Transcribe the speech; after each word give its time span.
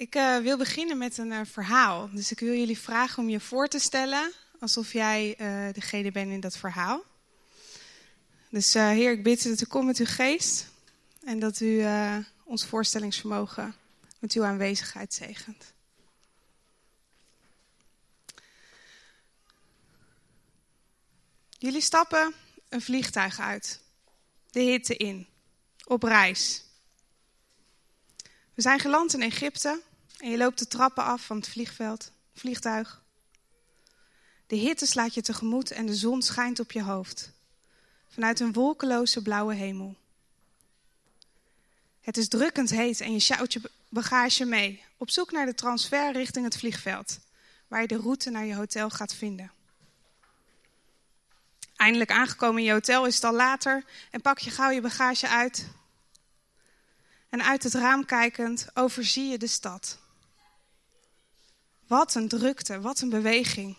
Ik 0.00 0.14
uh, 0.14 0.38
wil 0.38 0.56
beginnen 0.56 0.98
met 0.98 1.18
een 1.18 1.30
uh, 1.30 1.40
verhaal. 1.44 2.10
Dus 2.12 2.30
ik 2.30 2.40
wil 2.40 2.54
jullie 2.54 2.78
vragen 2.78 3.22
om 3.22 3.28
je 3.28 3.40
voor 3.40 3.68
te 3.68 3.78
stellen 3.78 4.32
alsof 4.60 4.92
jij 4.92 5.34
uh, 5.40 5.72
degene 5.72 6.12
bent 6.12 6.30
in 6.32 6.40
dat 6.40 6.56
verhaal. 6.56 7.02
Dus 8.48 8.74
Heer, 8.74 9.12
ik 9.12 9.22
bid 9.22 9.42
dat 9.42 9.60
u 9.60 9.64
komt 9.64 9.86
met 9.86 9.98
uw 9.98 10.06
geest 10.06 10.66
en 11.24 11.38
dat 11.38 11.60
u 11.60 11.84
ons 12.44 12.64
voorstellingsvermogen 12.64 13.74
met 14.18 14.32
uw 14.32 14.44
aanwezigheid 14.44 15.14
zegent. 15.14 15.72
Jullie 21.58 21.80
stappen 21.80 22.34
een 22.68 22.82
vliegtuig 22.82 23.40
uit, 23.40 23.80
de 24.50 24.60
hitte 24.60 24.96
in, 24.96 25.26
op 25.84 26.02
reis. 26.02 26.64
We 28.54 28.62
zijn 28.62 28.78
geland 28.78 29.14
in 29.14 29.22
Egypte 29.22 29.88
en 30.20 30.30
je 30.30 30.36
loopt 30.36 30.58
de 30.58 30.66
trappen 30.66 31.04
af 31.04 31.24
van 31.24 31.36
het 31.36 31.48
vliegveld, 31.48 32.12
vliegtuig. 32.32 33.02
De 34.46 34.56
hitte 34.56 34.86
slaat 34.86 35.14
je 35.14 35.22
tegemoet 35.22 35.70
en 35.70 35.86
de 35.86 35.94
zon 35.94 36.22
schijnt 36.22 36.60
op 36.60 36.72
je 36.72 36.82
hoofd. 36.82 37.32
Vanuit 38.08 38.40
een 38.40 38.52
wolkeloze 38.52 39.22
blauwe 39.22 39.54
hemel. 39.54 39.96
Het 42.00 42.16
is 42.16 42.28
drukkend 42.28 42.70
heet 42.70 43.00
en 43.00 43.12
je 43.12 43.18
sjouwt 43.18 43.52
je 43.52 43.70
bagage 43.88 44.44
mee. 44.44 44.84
Op 44.96 45.10
zoek 45.10 45.30
naar 45.30 45.46
de 45.46 45.54
transfer 45.54 46.12
richting 46.12 46.44
het 46.44 46.56
vliegveld. 46.56 47.18
Waar 47.68 47.80
je 47.80 47.86
de 47.86 47.96
route 47.96 48.30
naar 48.30 48.44
je 48.44 48.54
hotel 48.54 48.90
gaat 48.90 49.14
vinden. 49.14 49.52
Eindelijk 51.76 52.10
aangekomen 52.10 52.58
in 52.58 52.66
je 52.66 52.72
hotel 52.72 53.06
is 53.06 53.14
het 53.14 53.24
al 53.24 53.34
later 53.34 53.84
en 54.10 54.20
pak 54.20 54.38
je 54.38 54.50
gauw 54.50 54.70
je 54.70 54.80
bagage 54.80 55.28
uit. 55.28 55.68
En 57.28 57.44
uit 57.44 57.62
het 57.62 57.74
raam 57.74 58.04
kijkend 58.04 58.66
overzie 58.74 59.30
je 59.30 59.38
de 59.38 59.46
stad. 59.46 59.99
Wat 61.90 62.14
een 62.14 62.28
drukte, 62.28 62.80
wat 62.80 63.00
een 63.00 63.08
beweging. 63.08 63.76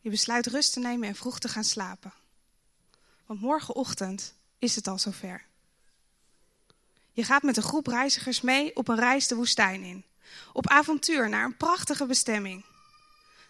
Je 0.00 0.10
besluit 0.10 0.46
rust 0.46 0.72
te 0.72 0.80
nemen 0.80 1.08
en 1.08 1.14
vroeg 1.14 1.38
te 1.38 1.48
gaan 1.48 1.64
slapen. 1.64 2.12
Want 3.26 3.40
morgenochtend 3.40 4.34
is 4.58 4.74
het 4.74 4.86
al 4.86 4.98
zover. 4.98 5.44
Je 7.12 7.24
gaat 7.24 7.42
met 7.42 7.56
een 7.56 7.62
groep 7.62 7.86
reizigers 7.86 8.40
mee 8.40 8.76
op 8.76 8.88
een 8.88 8.96
reis 8.98 9.26
de 9.26 9.34
woestijn 9.34 9.82
in. 9.82 10.04
Op 10.52 10.68
avontuur 10.68 11.28
naar 11.28 11.44
een 11.44 11.56
prachtige 11.56 12.06
bestemming. 12.06 12.64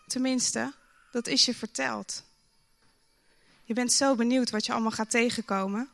Tenminste, 0.06 0.72
dat 1.10 1.26
is 1.26 1.44
je 1.44 1.54
verteld. 1.54 2.24
Je 3.64 3.74
bent 3.74 3.92
zo 3.92 4.14
benieuwd 4.14 4.50
wat 4.50 4.66
je 4.66 4.72
allemaal 4.72 4.90
gaat 4.90 5.10
tegenkomen. 5.10 5.88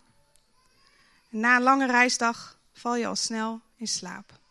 En 1.30 1.41
na 1.41 1.56
een 1.56 1.62
lange 1.62 1.86
reisdag 1.86 2.58
val 2.72 2.97
je 2.97 3.06
al 3.06 3.16
snel 3.16 3.60
in 3.77 3.88
slaap. 3.88 4.44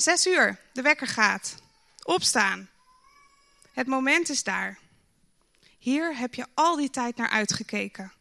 Zes 0.00 0.26
uur, 0.26 0.58
de 0.72 0.82
wekker 0.82 1.06
gaat. 1.06 1.54
Opstaan. 2.02 2.68
Het 3.72 3.86
moment 3.86 4.28
is 4.28 4.42
daar. 4.42 4.78
Hier 5.78 6.16
heb 6.16 6.34
je 6.34 6.46
al 6.54 6.76
die 6.76 6.90
tijd 6.90 7.16
naar 7.16 7.28
uitgekeken. 7.28 8.12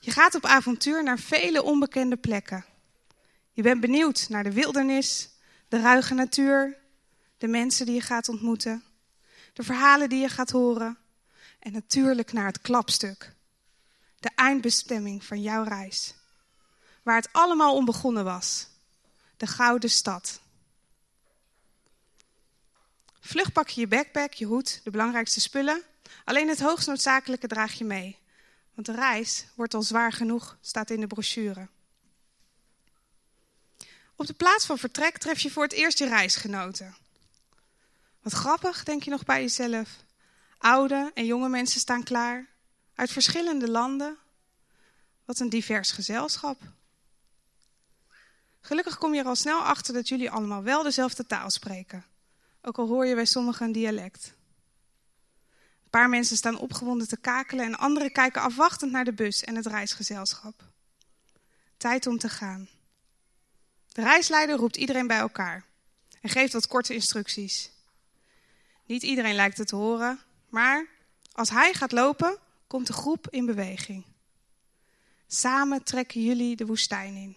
Je 0.00 0.10
gaat 0.10 0.34
op 0.34 0.44
avontuur 0.44 1.02
naar 1.02 1.18
vele 1.18 1.62
onbekende 1.62 2.16
plekken. 2.16 2.64
Je 3.52 3.62
bent 3.62 3.80
benieuwd 3.80 4.26
naar 4.28 4.42
de 4.42 4.52
wildernis, 4.52 5.30
de 5.68 5.80
ruige 5.80 6.14
natuur, 6.14 6.76
de 7.38 7.48
mensen 7.48 7.86
die 7.86 7.94
je 7.94 8.00
gaat 8.00 8.28
ontmoeten, 8.28 8.84
de 9.52 9.62
verhalen 9.62 10.08
die 10.08 10.20
je 10.20 10.28
gaat 10.28 10.50
horen 10.50 10.98
en 11.58 11.72
natuurlijk 11.72 12.32
naar 12.32 12.46
het 12.46 12.60
klapstuk, 12.60 13.34
de 14.20 14.30
eindbestemming 14.34 15.24
van 15.24 15.42
jouw 15.42 15.62
reis, 15.62 16.14
waar 17.02 17.16
het 17.16 17.32
allemaal 17.32 17.74
om 17.74 17.84
begonnen 17.84 18.24
was, 18.24 18.66
de 19.36 19.46
Gouden 19.46 19.90
Stad. 19.90 20.42
Vlug 23.26 23.52
pak 23.52 23.68
je 23.68 23.80
je 23.80 23.86
backpack, 23.86 24.32
je 24.32 24.44
hoed, 24.44 24.80
de 24.84 24.90
belangrijkste 24.90 25.40
spullen. 25.40 25.82
Alleen 26.24 26.48
het 26.48 26.60
hoogst 26.60 26.86
noodzakelijke 26.86 27.46
draag 27.46 27.72
je 27.72 27.84
mee. 27.84 28.18
Want 28.74 28.86
de 28.86 28.94
reis 28.94 29.46
wordt 29.54 29.74
al 29.74 29.82
zwaar 29.82 30.12
genoeg, 30.12 30.56
staat 30.60 30.90
in 30.90 31.00
de 31.00 31.06
brochure. 31.06 31.68
Op 34.16 34.26
de 34.26 34.32
plaats 34.32 34.66
van 34.66 34.78
vertrek 34.78 35.18
tref 35.18 35.40
je 35.40 35.50
voor 35.50 35.62
het 35.62 35.72
eerst 35.72 35.98
je 35.98 36.08
reisgenoten. 36.08 36.96
Wat 38.22 38.32
grappig, 38.32 38.84
denk 38.84 39.02
je 39.02 39.10
nog 39.10 39.24
bij 39.24 39.40
jezelf. 39.40 39.88
Oude 40.58 41.10
en 41.14 41.26
jonge 41.26 41.48
mensen 41.48 41.80
staan 41.80 42.02
klaar, 42.02 42.46
uit 42.94 43.10
verschillende 43.10 43.70
landen. 43.70 44.18
Wat 45.24 45.38
een 45.38 45.48
divers 45.48 45.90
gezelschap. 45.90 46.60
Gelukkig 48.60 48.98
kom 48.98 49.14
je 49.14 49.20
er 49.20 49.26
al 49.26 49.36
snel 49.36 49.60
achter 49.60 49.94
dat 49.94 50.08
jullie 50.08 50.30
allemaal 50.30 50.62
wel 50.62 50.82
dezelfde 50.82 51.26
taal 51.26 51.50
spreken. 51.50 52.04
Ook 52.66 52.78
al 52.78 52.88
hoor 52.88 53.06
je 53.06 53.14
bij 53.14 53.24
sommigen 53.24 53.66
een 53.66 53.72
dialect. 53.72 54.34
Een 55.82 55.90
paar 55.90 56.08
mensen 56.08 56.36
staan 56.36 56.58
opgewonden 56.58 57.08
te 57.08 57.16
kakelen 57.16 57.64
en 57.64 57.78
anderen 57.78 58.12
kijken 58.12 58.42
afwachtend 58.42 58.92
naar 58.92 59.04
de 59.04 59.12
bus 59.12 59.44
en 59.44 59.56
het 59.56 59.66
reisgezelschap. 59.66 60.64
Tijd 61.76 62.06
om 62.06 62.18
te 62.18 62.28
gaan. 62.28 62.68
De 63.88 64.02
reisleider 64.02 64.56
roept 64.56 64.76
iedereen 64.76 65.06
bij 65.06 65.18
elkaar 65.18 65.64
en 66.20 66.28
geeft 66.28 66.52
wat 66.52 66.66
korte 66.66 66.94
instructies. 66.94 67.70
Niet 68.86 69.02
iedereen 69.02 69.34
lijkt 69.34 69.58
het 69.58 69.68
te 69.68 69.76
horen, 69.76 70.20
maar 70.48 70.86
als 71.32 71.50
hij 71.50 71.74
gaat 71.74 71.92
lopen, 71.92 72.38
komt 72.66 72.86
de 72.86 72.92
groep 72.92 73.26
in 73.30 73.46
beweging. 73.46 74.04
Samen 75.26 75.82
trekken 75.82 76.22
jullie 76.22 76.56
de 76.56 76.66
woestijn 76.66 77.14
in. 77.14 77.36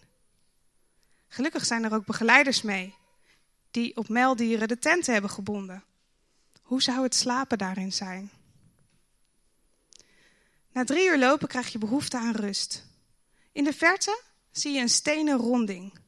Gelukkig 1.28 1.66
zijn 1.66 1.84
er 1.84 1.94
ook 1.94 2.06
begeleiders 2.06 2.62
mee, 2.62 2.96
die 3.78 3.98
op 3.98 4.10
meldieren 4.10 4.68
de 4.68 4.80
tenten 4.80 5.14
hebben 5.14 5.32
gebonden. 5.32 5.84
Hoe 6.62 6.82
zou 6.82 7.04
het 7.04 7.16
slapen 7.16 7.58
daarin 7.58 7.94
zijn? 7.94 8.32
Na 10.72 10.84
drie 10.84 11.08
uur 11.08 11.18
lopen 11.18 11.48
krijg 11.48 11.72
je 11.72 11.78
behoefte 11.78 12.18
aan 12.18 12.36
rust. 12.36 12.86
In 13.52 13.64
de 13.64 13.74
verte 13.74 14.22
zie 14.52 14.74
je 14.74 14.82
een 14.82 14.90
stenen 14.90 15.38
ronding. 15.38 16.00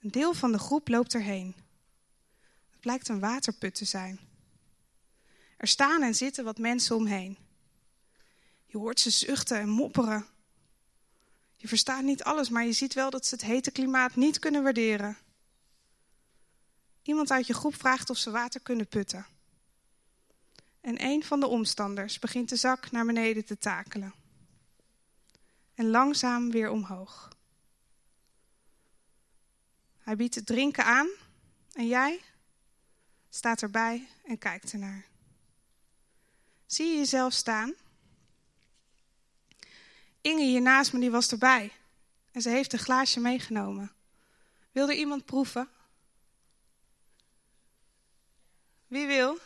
Een 0.00 0.10
deel 0.10 0.34
van 0.34 0.52
de 0.52 0.58
groep 0.58 0.88
loopt 0.88 1.14
erheen. 1.14 1.54
Het 2.70 2.80
blijkt 2.80 3.08
een 3.08 3.20
waterput 3.20 3.74
te 3.74 3.84
zijn. 3.84 4.20
Er 5.56 5.68
staan 5.68 6.02
en 6.02 6.14
zitten 6.14 6.44
wat 6.44 6.58
mensen 6.58 6.96
omheen. 6.96 7.38
Je 8.66 8.78
hoort 8.78 9.00
ze 9.00 9.10
zuchten 9.10 9.58
en 9.58 9.68
mopperen. 9.68 10.26
Je 11.56 11.68
verstaat 11.68 12.02
niet 12.02 12.22
alles, 12.22 12.48
maar 12.48 12.64
je 12.64 12.72
ziet 12.72 12.94
wel 12.94 13.10
dat 13.10 13.26
ze 13.26 13.34
het 13.34 13.44
hete 13.44 13.70
klimaat 13.70 14.16
niet 14.16 14.38
kunnen 14.38 14.62
waarderen. 14.62 15.18
Iemand 17.10 17.30
uit 17.30 17.46
je 17.46 17.54
groep 17.54 17.74
vraagt 17.74 18.10
of 18.10 18.16
ze 18.16 18.30
water 18.30 18.60
kunnen 18.60 18.88
putten. 18.88 19.26
En 20.80 21.04
een 21.04 21.24
van 21.24 21.40
de 21.40 21.46
omstanders 21.46 22.18
begint 22.18 22.48
de 22.48 22.56
zak 22.56 22.90
naar 22.90 23.06
beneden 23.06 23.44
te 23.44 23.58
takelen. 23.58 24.14
En 25.74 25.90
langzaam 25.90 26.50
weer 26.50 26.70
omhoog. 26.70 27.28
Hij 29.98 30.16
biedt 30.16 30.34
het 30.34 30.46
drinken 30.46 30.84
aan 30.84 31.08
en 31.72 31.86
jij 31.86 32.20
staat 33.28 33.62
erbij 33.62 34.08
en 34.24 34.38
kijkt 34.38 34.72
ernaar. 34.72 35.06
Zie 36.66 36.86
je 36.86 36.96
jezelf 36.96 37.32
staan? 37.32 37.74
Inge 40.20 40.44
hier 40.44 40.62
naast 40.62 40.92
me 40.92 41.00
die 41.00 41.10
was 41.10 41.30
erbij 41.30 41.72
en 42.32 42.42
ze 42.42 42.48
heeft 42.48 42.72
een 42.72 42.78
glaasje 42.78 43.20
meegenomen. 43.20 43.92
Wil 44.72 44.88
er 44.88 44.96
iemand 44.96 45.24
proeven? 45.24 45.68
Wie 48.90 49.06
wil? 49.06 49.38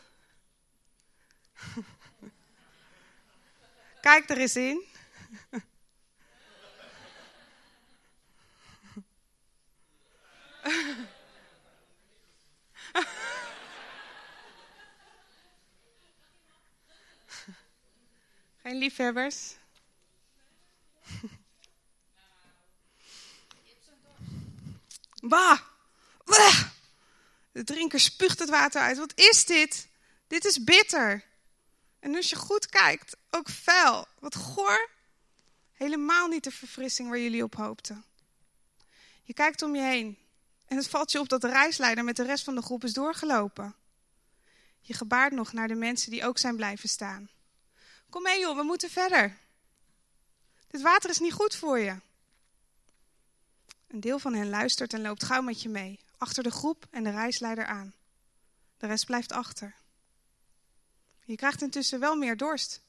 Kijk 4.01 4.31
er 4.31 4.39
eens 4.39 4.57
in. 4.57 4.85
Geen 18.63 18.79
liefhebbers? 18.79 19.57
Bah! 25.23 25.61
bah! 26.25 26.74
De 27.55 27.65
drinker 27.65 28.01
spuugt 28.01 28.39
het 28.39 28.49
water 28.49 28.81
uit. 28.81 28.99
Wat 28.99 29.13
is 29.15 29.45
dit? 29.45 29.89
Dit 30.27 30.45
is 30.45 30.65
bitter. 30.65 31.25
En 32.01 32.15
als 32.15 32.31
je 32.31 32.37
goed 32.37 32.67
kijkt, 32.67 33.17
ook 33.31 33.49
vuil. 33.49 34.07
Wat 34.19 34.35
goor. 34.35 34.91
Helemaal 35.73 36.29
niet 36.29 36.45
de 36.45 36.51
verfrissing 36.51 37.09
waar 37.09 37.19
jullie 37.19 37.43
op 37.43 37.55
hoopten. 37.55 38.05
Je 39.23 39.35
kijkt 39.35 39.63
om 39.63 39.75
je 39.75 39.83
heen 39.83 40.19
en 40.67 40.77
het 40.77 40.89
valt 40.89 41.13
je 41.13 41.19
op 41.21 41.29
dat 41.29 41.41
de 41.41 41.49
reisleider 41.49 42.05
met 42.05 42.17
de 42.17 42.25
rest 42.25 42.45
van 42.45 42.55
de 42.55 42.63
groep 42.63 42.85
is 42.85 42.93
doorgelopen. 42.93 43.75
Je 44.81 44.95
gebaart 44.95 45.33
nog 45.33 45.53
naar 45.53 45.69
de 45.69 45.75
mensen 45.75 46.11
die 46.11 46.25
ook 46.25 46.39
zijn 46.39 46.57
blijven 46.57 46.89
staan. 46.89 47.31
Kom 48.11 48.23
mee 48.23 48.41
joh, 48.41 48.57
we 48.57 48.63
moeten 48.63 48.91
verder. 48.91 49.39
Dit 50.69 50.83
water 50.83 51.11
is 51.11 51.19
niet 51.19 51.33
goed 51.33 51.55
voor 51.55 51.79
je. 51.79 51.97
Een 53.95 54.01
deel 54.01 54.19
van 54.19 54.35
hen 54.35 54.49
luistert 54.49 54.93
en 54.93 55.01
loopt 55.01 55.25
gauw 55.25 55.43
met 55.43 55.63
je 55.63 55.69
mee, 55.69 56.01
achter 56.19 56.43
de 56.43 56.51
groep 56.51 56.87
en 56.91 57.05
de 57.05 57.11
reisleider 57.11 57.67
aan. 57.67 57.95
De 58.77 58.87
rest 58.87 59.07
blijft 59.07 59.33
achter. 59.33 59.75
Je 61.25 61.37
krijgt 61.37 61.63
intussen 61.63 62.01
wel 62.01 62.17
meer 62.17 62.37
dorst. 62.37 62.81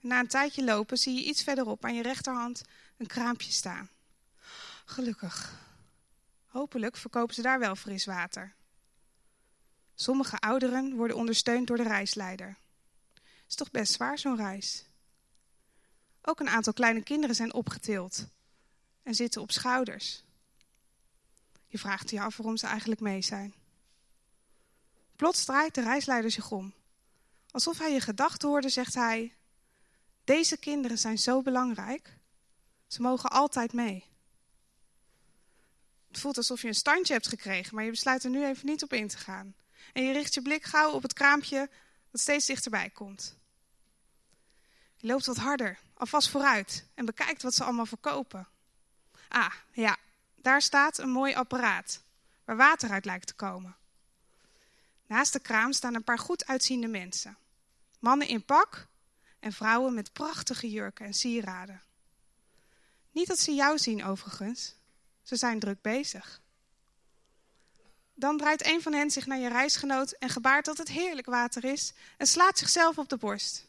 Na 0.00 0.18
een 0.18 0.26
tijdje 0.26 0.64
lopen 0.64 0.96
zie 0.96 1.14
je 1.14 1.24
iets 1.24 1.42
verderop 1.42 1.84
aan 1.84 1.94
je 1.94 2.02
rechterhand 2.02 2.62
een 2.96 3.06
kraampje 3.06 3.52
staan. 3.52 3.90
Gelukkig. 4.84 5.60
Hopelijk 6.46 6.96
verkopen 6.96 7.34
ze 7.34 7.42
daar 7.42 7.58
wel 7.58 7.76
fris 7.76 8.04
water. 8.04 8.54
Sommige 9.94 10.38
ouderen 10.38 10.94
worden 10.94 11.16
ondersteund 11.16 11.66
door 11.66 11.76
de 11.76 11.82
reisleider. 11.82 12.56
Is 13.48 13.54
toch 13.54 13.70
best 13.70 13.92
zwaar 13.92 14.18
zo'n 14.18 14.36
reis. 14.36 14.84
Ook 16.22 16.40
een 16.40 16.48
aantal 16.48 16.72
kleine 16.72 17.02
kinderen 17.02 17.36
zijn 17.36 17.54
opgetild 17.54 18.26
en 19.02 19.14
zitten 19.14 19.40
op 19.40 19.50
schouders. 19.50 20.24
Je 21.66 21.78
vraagt 21.78 22.10
je 22.10 22.20
af 22.20 22.36
waarom 22.36 22.56
ze 22.56 22.66
eigenlijk 22.66 23.00
mee 23.00 23.22
zijn. 23.22 23.54
Plots 25.16 25.44
draait 25.44 25.74
de 25.74 25.82
reisleider 25.82 26.30
zich 26.30 26.50
om. 26.50 26.74
Alsof 27.50 27.78
hij 27.78 27.92
je 27.92 28.00
gedachten 28.00 28.48
hoorde, 28.48 28.68
zegt 28.68 28.94
hij: 28.94 29.34
Deze 30.24 30.56
kinderen 30.56 30.98
zijn 30.98 31.18
zo 31.18 31.42
belangrijk. 31.42 32.18
Ze 32.86 33.02
mogen 33.02 33.30
altijd 33.30 33.72
mee. 33.72 34.10
Het 36.08 36.20
voelt 36.20 36.36
alsof 36.36 36.62
je 36.62 36.68
een 36.68 36.74
standje 36.74 37.12
hebt 37.12 37.28
gekregen, 37.28 37.74
maar 37.74 37.84
je 37.84 37.90
besluit 37.90 38.24
er 38.24 38.30
nu 38.30 38.46
even 38.46 38.66
niet 38.66 38.82
op 38.82 38.92
in 38.92 39.08
te 39.08 39.18
gaan. 39.18 39.54
En 39.92 40.04
je 40.04 40.12
richt 40.12 40.34
je 40.34 40.42
blik 40.42 40.64
gauw 40.64 40.92
op 40.92 41.02
het 41.02 41.12
kraampje 41.12 41.70
dat 42.10 42.20
steeds 42.20 42.46
dichterbij 42.46 42.90
komt. 42.90 43.36
Je 44.96 45.06
loopt 45.06 45.26
wat 45.26 45.36
harder, 45.36 45.78
alvast 45.94 46.28
vooruit 46.28 46.86
en 46.94 47.04
bekijkt 47.04 47.42
wat 47.42 47.54
ze 47.54 47.64
allemaal 47.64 47.86
verkopen. 47.86 48.48
Ah, 49.34 49.52
ja, 49.72 49.96
daar 50.34 50.62
staat 50.62 50.98
een 50.98 51.10
mooi 51.10 51.34
apparaat 51.34 52.02
waar 52.44 52.56
water 52.56 52.90
uit 52.90 53.04
lijkt 53.04 53.26
te 53.26 53.34
komen. 53.34 53.76
Naast 55.06 55.32
de 55.32 55.40
kraam 55.40 55.72
staan 55.72 55.94
een 55.94 56.04
paar 56.04 56.18
goed 56.18 56.46
uitziende 56.46 56.88
mensen. 56.88 57.36
Mannen 57.98 58.28
in 58.28 58.44
pak 58.44 58.86
en 59.38 59.52
vrouwen 59.52 59.94
met 59.94 60.12
prachtige 60.12 60.70
jurken 60.70 61.06
en 61.06 61.14
sieraden. 61.14 61.82
Niet 63.10 63.26
dat 63.26 63.38
ze 63.38 63.54
jou 63.54 63.78
zien 63.78 64.04
overigens. 64.04 64.74
Ze 65.22 65.36
zijn 65.36 65.58
druk 65.58 65.82
bezig. 65.82 66.40
Dan 68.14 68.36
draait 68.36 68.66
een 68.66 68.82
van 68.82 68.92
hen 68.92 69.10
zich 69.10 69.26
naar 69.26 69.38
je 69.38 69.48
reisgenoot 69.48 70.12
en 70.12 70.28
gebaart 70.28 70.64
dat 70.64 70.78
het 70.78 70.88
heerlijk 70.88 71.26
water 71.26 71.64
is 71.64 71.92
en 72.16 72.26
slaat 72.26 72.58
zichzelf 72.58 72.98
op 72.98 73.08
de 73.08 73.16
borst. 73.16 73.66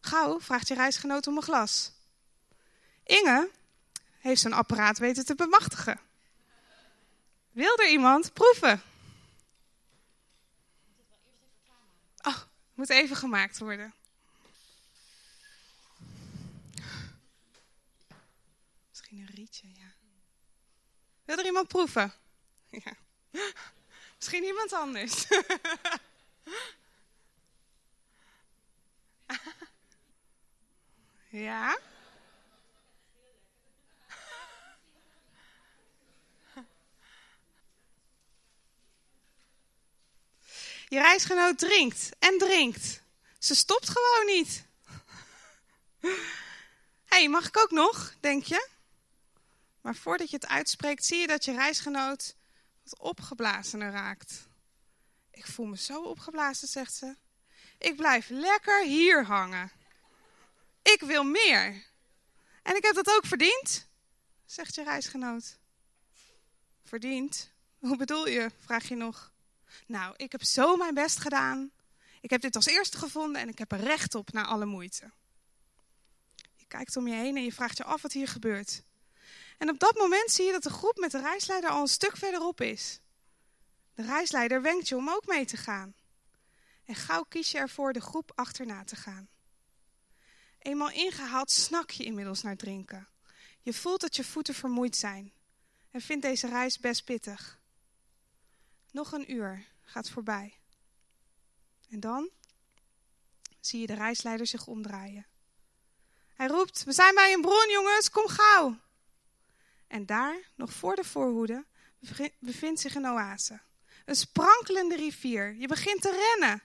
Gauw 0.00 0.40
vraagt 0.40 0.68
je 0.68 0.74
reisgenoot 0.74 1.26
om 1.26 1.36
een 1.36 1.42
glas. 1.42 1.92
Inge 3.02 3.50
heeft 4.24 4.40
zijn 4.40 4.52
apparaat 4.52 4.98
weten 4.98 5.24
te 5.24 5.34
bemachtigen. 5.34 6.00
Wil 7.52 7.78
er 7.78 7.88
iemand 7.88 8.32
proeven? 8.32 8.82
Oh, 12.22 12.40
moet 12.74 12.90
even 12.90 13.16
gemaakt 13.16 13.58
worden. 13.58 13.94
Misschien 18.88 19.18
een 19.18 19.34
rietje, 19.34 19.68
ja. 19.68 19.92
Wil 21.24 21.38
er 21.38 21.44
iemand 21.44 21.68
proeven? 21.68 22.12
Ja. 22.70 22.92
Misschien 24.16 24.44
iemand 24.44 24.72
anders. 24.72 25.26
Ja? 31.28 31.78
Je 40.94 41.00
reisgenoot 41.00 41.58
drinkt 41.58 42.08
en 42.18 42.38
drinkt. 42.38 43.02
Ze 43.38 43.54
stopt 43.54 43.88
gewoon 43.88 44.26
niet. 44.26 44.64
Hé, 46.00 46.10
hey, 47.16 47.28
mag 47.28 47.46
ik 47.46 47.58
ook 47.58 47.70
nog, 47.70 48.14
denk 48.20 48.44
je? 48.44 48.68
Maar 49.80 49.94
voordat 49.94 50.30
je 50.30 50.36
het 50.36 50.46
uitspreekt, 50.46 51.04
zie 51.04 51.18
je 51.18 51.26
dat 51.26 51.44
je 51.44 51.52
reisgenoot 51.52 52.36
wat 52.82 52.98
opgeblazener 52.98 53.92
raakt. 53.92 54.48
Ik 55.30 55.46
voel 55.46 55.66
me 55.66 55.76
zo 55.76 56.02
opgeblazen, 56.02 56.68
zegt 56.68 56.94
ze. 56.94 57.16
Ik 57.78 57.96
blijf 57.96 58.28
lekker 58.28 58.84
hier 58.84 59.24
hangen. 59.24 59.72
Ik 60.82 61.00
wil 61.00 61.24
meer. 61.24 61.84
En 62.62 62.76
ik 62.76 62.84
heb 62.84 62.94
dat 62.94 63.10
ook 63.10 63.26
verdiend, 63.26 63.88
zegt 64.44 64.74
je 64.74 64.84
reisgenoot. 64.84 65.58
Verdiend? 66.84 67.50
Hoe 67.78 67.96
bedoel 67.96 68.26
je? 68.26 68.50
vraag 68.64 68.88
je 68.88 68.94
nog. 68.94 69.32
Nou, 69.86 70.14
ik 70.16 70.32
heb 70.32 70.42
zo 70.44 70.76
mijn 70.76 70.94
best 70.94 71.20
gedaan. 71.20 71.70
Ik 72.20 72.30
heb 72.30 72.40
dit 72.40 72.56
als 72.56 72.66
eerste 72.66 72.98
gevonden 72.98 73.40
en 73.40 73.48
ik 73.48 73.58
heb 73.58 73.72
er 73.72 73.80
recht 73.80 74.14
op 74.14 74.32
na 74.32 74.44
alle 74.44 74.64
moeite. 74.64 75.10
Je 76.54 76.66
kijkt 76.66 76.96
om 76.96 77.08
je 77.08 77.14
heen 77.14 77.36
en 77.36 77.44
je 77.44 77.52
vraagt 77.52 77.76
je 77.76 77.84
af 77.84 78.02
wat 78.02 78.12
hier 78.12 78.28
gebeurt. 78.28 78.82
En 79.58 79.68
op 79.68 79.78
dat 79.78 79.94
moment 79.94 80.30
zie 80.30 80.44
je 80.44 80.52
dat 80.52 80.62
de 80.62 80.70
groep 80.70 80.96
met 80.96 81.10
de 81.10 81.20
reisleider 81.20 81.70
al 81.70 81.80
een 81.80 81.88
stuk 81.88 82.16
verderop 82.16 82.60
is. 82.60 83.00
De 83.94 84.02
reisleider 84.02 84.62
wenkt 84.62 84.88
je 84.88 84.96
om 84.96 85.10
ook 85.10 85.26
mee 85.26 85.44
te 85.44 85.56
gaan. 85.56 85.94
En 86.84 86.94
gauw 86.94 87.22
kies 87.22 87.50
je 87.50 87.58
ervoor 87.58 87.92
de 87.92 88.00
groep 88.00 88.32
achterna 88.34 88.84
te 88.84 88.96
gaan. 88.96 89.28
Eenmaal 90.58 90.90
ingehaald 90.90 91.50
snak 91.50 91.90
je 91.90 92.04
inmiddels 92.04 92.42
naar 92.42 92.56
drinken. 92.56 93.08
Je 93.60 93.74
voelt 93.74 94.00
dat 94.00 94.16
je 94.16 94.24
voeten 94.24 94.54
vermoeid 94.54 94.96
zijn 94.96 95.32
en 95.90 96.00
vindt 96.00 96.22
deze 96.22 96.48
reis 96.48 96.78
best 96.78 97.04
pittig. 97.04 97.60
Nog 98.94 99.12
een 99.12 99.32
uur 99.32 99.64
gaat 99.84 100.10
voorbij. 100.10 100.58
En 101.88 102.00
dan 102.00 102.30
zie 103.60 103.80
je 103.80 103.86
de 103.86 103.94
reisleider 103.94 104.46
zich 104.46 104.66
omdraaien. 104.66 105.26
Hij 106.34 106.46
roept: 106.46 106.84
We 106.84 106.92
zijn 106.92 107.14
bij 107.14 107.32
een 107.32 107.40
bron, 107.40 107.70
jongens, 107.70 108.10
kom 108.10 108.28
gauw. 108.28 108.78
En 109.86 110.06
daar, 110.06 110.36
nog 110.54 110.72
voor 110.72 110.94
de 110.94 111.04
voorhoede, 111.04 111.64
bevindt 112.38 112.80
zich 112.80 112.94
een 112.94 113.06
oase. 113.06 113.60
Een 114.04 114.16
sprankelende 114.16 114.96
rivier. 114.96 115.54
Je 115.54 115.68
begint 115.68 116.00
te 116.00 116.10
rennen. 116.10 116.62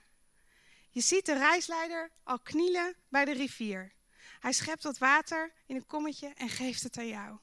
Je 0.90 1.00
ziet 1.00 1.26
de 1.26 1.38
reisleider 1.38 2.10
al 2.22 2.38
knielen 2.38 2.96
bij 3.08 3.24
de 3.24 3.32
rivier. 3.32 3.92
Hij 4.40 4.52
schept 4.52 4.82
wat 4.82 4.98
water 4.98 5.52
in 5.66 5.76
een 5.76 5.86
kommetje 5.86 6.28
en 6.28 6.48
geeft 6.48 6.82
het 6.82 6.98
aan 6.98 7.08
jou. 7.08 7.38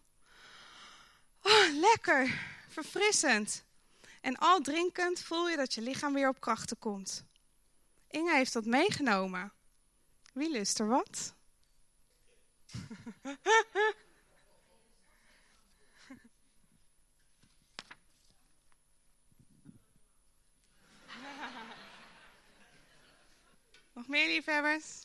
Oh, 1.41 1.67
lekker, 1.71 2.39
verfrissend. 2.69 3.65
En 4.21 4.35
al 4.35 4.61
drinkend 4.61 5.19
voel 5.19 5.49
je 5.49 5.55
dat 5.57 5.73
je 5.73 5.81
lichaam 5.81 6.13
weer 6.13 6.29
op 6.29 6.39
krachten 6.39 6.79
komt. 6.79 7.25
Inge 8.07 8.35
heeft 8.35 8.53
dat 8.53 8.65
meegenomen. 8.65 9.53
Wie 10.33 10.51
lust 10.51 10.79
er 10.79 10.87
wat? 10.87 11.35
Nog 23.93 24.07
meer 24.07 24.27
liefhebbers? 24.27 25.03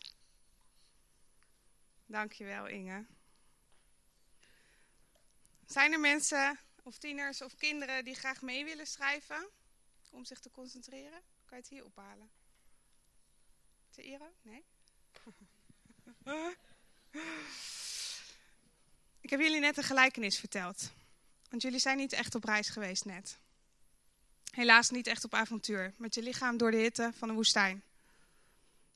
Dankjewel 2.06 2.66
Inge. 2.66 3.06
Zijn 5.66 5.92
er 5.92 6.00
mensen 6.00 6.58
of 6.82 6.98
tieners 6.98 7.42
of 7.42 7.56
kinderen 7.56 8.04
die 8.04 8.14
graag 8.14 8.42
mee 8.42 8.64
willen 8.64 8.86
schrijven 8.86 9.48
om 10.10 10.24
zich 10.24 10.40
te 10.40 10.50
concentreren? 10.50 11.20
Kan 11.44 11.56
je 11.56 11.56
het 11.56 11.68
hier 11.68 11.84
ophalen? 11.84 12.30
Te 13.90 14.02
ere? 14.02 14.30
Nee? 14.42 14.64
Ik 19.20 19.30
heb 19.30 19.40
jullie 19.40 19.60
net 19.60 19.76
een 19.76 19.82
gelijkenis 19.84 20.38
verteld. 20.38 20.90
Want 21.48 21.62
jullie 21.62 21.78
zijn 21.78 21.96
niet 21.96 22.12
echt 22.12 22.34
op 22.34 22.44
reis 22.44 22.68
geweest 22.68 23.04
net. 23.04 23.38
Helaas 24.50 24.90
niet 24.90 25.06
echt 25.06 25.24
op 25.24 25.34
avontuur, 25.34 25.94
met 25.96 26.14
je 26.14 26.22
lichaam 26.22 26.56
door 26.56 26.70
de 26.70 26.76
hitte 26.76 27.12
van 27.16 27.28
de 27.28 27.34
woestijn. 27.34 27.82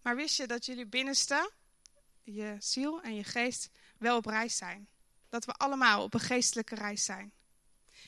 Maar 0.03 0.17
wist 0.17 0.37
je 0.37 0.47
dat 0.47 0.67
jullie 0.67 0.87
binnenste, 0.87 1.51
je 2.23 2.57
ziel 2.59 3.03
en 3.03 3.15
je 3.15 3.25
geest, 3.25 3.71
wel 3.99 4.17
op 4.17 4.27
reis 4.27 4.57
zijn? 4.57 4.89
Dat 5.29 5.45
we 5.45 5.53
allemaal 5.53 6.03
op 6.03 6.15
een 6.15 6.21
geestelijke 6.21 6.75
reis 6.75 7.05
zijn. 7.05 7.33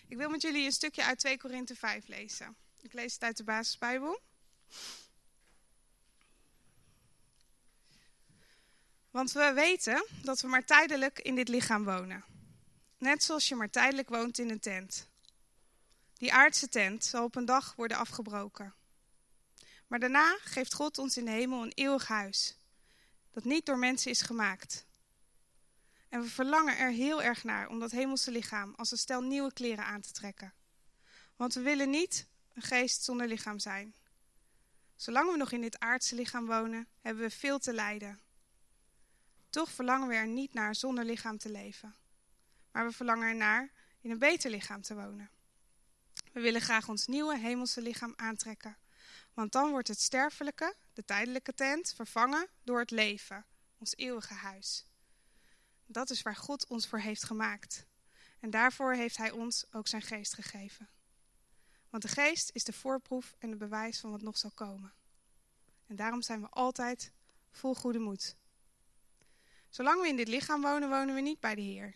Ik 0.09 0.17
wil 0.17 0.31
met 0.31 0.43
jullie 0.43 0.65
een 0.65 0.73
stukje 0.73 1.05
uit 1.05 1.19
2 1.19 1.38
Korinthe 1.38 1.75
5 1.75 2.07
lezen. 2.07 2.57
Ik 2.81 2.93
lees 2.93 3.12
het 3.12 3.23
uit 3.23 3.37
de 3.37 3.45
basisbijbel. 3.45 4.21
Want 9.11 9.33
we 9.33 9.53
weten 9.53 10.07
dat 10.23 10.41
we 10.41 10.49
maar 10.49 10.65
tijdelijk 10.65 11.19
in 11.19 11.35
dit 11.35 11.49
lichaam 11.49 11.85
wonen. 11.85 12.25
Net 12.99 13.23
zoals 13.23 13.49
je 13.49 13.55
maar 13.55 13.71
tijdelijk 13.71 14.09
woont 14.09 14.38
in 14.38 14.50
een 14.50 14.61
tent. 14.61 15.09
Die 16.15 16.33
aardse 16.33 16.69
tent 16.69 17.05
zal 17.05 17.25
op 17.25 17.37
een 17.37 17.45
dag 17.45 17.75
worden 17.75 17.97
afgebroken. 17.97 18.75
Maar 19.87 19.99
daarna 19.99 20.38
geeft 20.41 20.75
God 20.75 20.99
ons 20.99 21.17
in 21.17 21.25
de 21.25 21.31
hemel 21.31 21.62
een 21.62 21.73
eeuwig 21.75 22.07
huis, 22.07 22.57
dat 23.31 23.45
niet 23.45 23.67
door 23.67 23.79
mensen 23.79 24.11
is 24.11 24.21
gemaakt. 24.21 24.88
En 26.09 26.21
we 26.21 26.29
verlangen 26.29 26.79
er 26.79 26.91
heel 26.91 27.23
erg 27.23 27.45
naar 27.45 27.69
om 27.69 27.79
dat 27.79 27.91
hemelse 27.91 28.31
lichaam 28.31 28.75
als 28.75 28.91
een 28.91 28.99
stel 28.99 29.23
nieuwe 29.23 29.53
kleren 29.53 29.85
aan 29.85 30.00
te 30.00 30.12
trekken. 30.12 30.53
Want 31.37 31.55
we 31.55 31.61
willen 31.61 31.91
niet 31.91 32.27
een 32.55 32.62
geest 32.62 33.03
zonder 33.03 33.27
lichaam 33.27 33.59
zijn. 33.59 33.95
Zolang 34.97 35.31
we 35.31 35.37
nog 35.37 35.53
in 35.53 35.61
dit 35.61 35.79
aardse 35.79 36.15
lichaam 36.15 36.47
wonen, 36.47 36.88
hebben 37.00 37.23
we 37.23 37.31
veel 37.31 37.59
te 37.59 37.73
lijden. 37.73 38.21
Toch 39.50 39.71
verlangen 39.71 40.09
we 40.09 40.15
er 40.15 40.27
niet 40.27 40.55
naar 40.55 40.75
zonder 40.75 41.05
lichaam 41.05 41.38
te 41.38 41.50
leven. 41.50 41.95
Maar 42.73 42.87
we 42.87 42.93
verlangen 42.93 43.29
ernaar 43.29 43.71
in 44.00 44.11
een 44.11 44.19
beter 44.19 44.50
lichaam 44.50 44.83
te 44.83 44.95
wonen. 44.95 45.31
We 46.33 46.41
willen 46.41 46.61
graag 46.61 46.88
ons 46.88 47.07
nieuwe 47.07 47.38
hemelse 47.38 47.81
lichaam 47.81 48.12
aantrekken. 48.17 48.77
Want 49.35 49.53
dan 49.53 49.71
wordt 49.71 49.88
het 49.88 50.00
sterfelijke, 50.00 50.75
de 50.93 51.05
tijdelijke 51.05 51.55
tent, 51.55 51.93
vervangen 51.97 52.49
door 52.62 52.79
het 52.79 52.91
leven, 52.91 53.45
ons 53.79 53.97
eeuwige 53.97 54.35
huis. 54.35 54.88
Dat 55.90 56.11
is 56.11 56.23
waar 56.23 56.37
God 56.37 56.66
ons 56.66 56.87
voor 56.87 57.00
heeft 57.00 57.25
gemaakt. 57.25 57.87
En 58.40 58.50
daarvoor 58.50 58.95
heeft 58.95 59.16
Hij 59.16 59.30
ons 59.30 59.64
ook 59.73 59.88
zijn 59.88 60.02
geest 60.02 60.35
gegeven. 60.35 60.88
Want 61.90 62.02
de 62.02 62.09
geest 62.09 62.50
is 62.52 62.64
de 62.64 62.73
voorproef 62.73 63.37
en 63.38 63.50
het 63.50 63.59
bewijs 63.59 64.00
van 64.00 64.11
wat 64.11 64.23
nog 64.23 64.38
zal 64.38 64.50
komen. 64.50 64.92
En 65.87 65.97
daarom 65.97 66.23
zijn 66.23 66.40
we 66.40 66.49
altijd 66.49 67.12
vol 67.50 67.75
goede 67.75 67.99
moed. 67.99 68.37
Zolang 69.68 70.00
we 70.00 70.09
in 70.09 70.16
dit 70.16 70.28
lichaam 70.28 70.62
wonen, 70.62 70.88
wonen 70.88 71.14
we 71.14 71.21
niet 71.21 71.40
bij 71.40 71.54
de 71.54 71.61
Heer. 71.61 71.95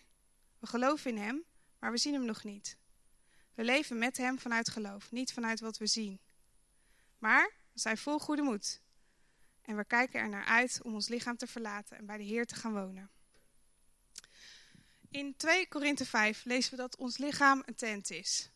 We 0.59 0.67
geloven 0.67 1.11
in 1.11 1.23
Hem, 1.23 1.45
maar 1.79 1.91
we 1.91 1.99
zien 1.99 2.13
Hem 2.13 2.25
nog 2.25 2.45
niet. 2.45 2.77
We 3.55 3.65
leven 3.65 3.99
met 3.99 4.17
Hem 4.17 4.39
vanuit 4.39 4.69
geloof, 4.69 5.11
niet 5.11 5.33
vanuit 5.33 5.61
wat 5.61 5.79
we 5.79 5.87
zien. 5.87 6.21
Maar 7.19 7.53
we 7.73 7.81
zijn 7.81 7.99
vol 7.99 8.19
goede 8.19 8.43
moed. 8.43 8.81
En 9.63 9.77
we 9.77 9.85
kijken 9.85 10.21
er 10.21 10.29
naar 10.29 10.45
uit 10.45 10.81
om 10.83 10.95
ons 10.95 11.09
lichaam 11.09 11.37
te 11.37 11.47
verlaten 11.47 11.97
en 11.97 12.07
bij 12.07 12.17
de 12.17 12.23
Heer 12.23 12.47
te 12.47 12.55
gaan 12.55 12.73
wonen. 12.73 13.11
In 15.13 15.37
2 15.37 15.69
Korinthe 15.69 16.07
5 16.07 16.45
lezen 16.45 16.71
we 16.71 16.77
dat 16.77 16.97
ons 16.97 17.19
lichaam 17.19 17.63
een 17.67 17.75
tent 17.75 18.11
is. 18.11 18.51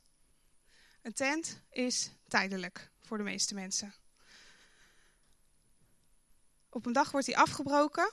Een 1.02 1.12
tent 1.12 1.60
is 1.70 2.10
tijdelijk 2.28 2.90
voor 3.02 3.16
de 3.18 3.24
meeste 3.24 3.54
mensen. 3.54 3.94
Op 6.68 6.86
een 6.86 6.92
dag 6.92 7.10
wordt 7.10 7.26
die 7.26 7.38
afgebroken 7.38 8.12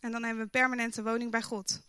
en 0.00 0.12
dan 0.12 0.22
hebben 0.22 0.36
we 0.36 0.42
een 0.44 0.60
permanente 0.60 1.02
woning 1.02 1.30
bij 1.30 1.42
God. 1.42 1.82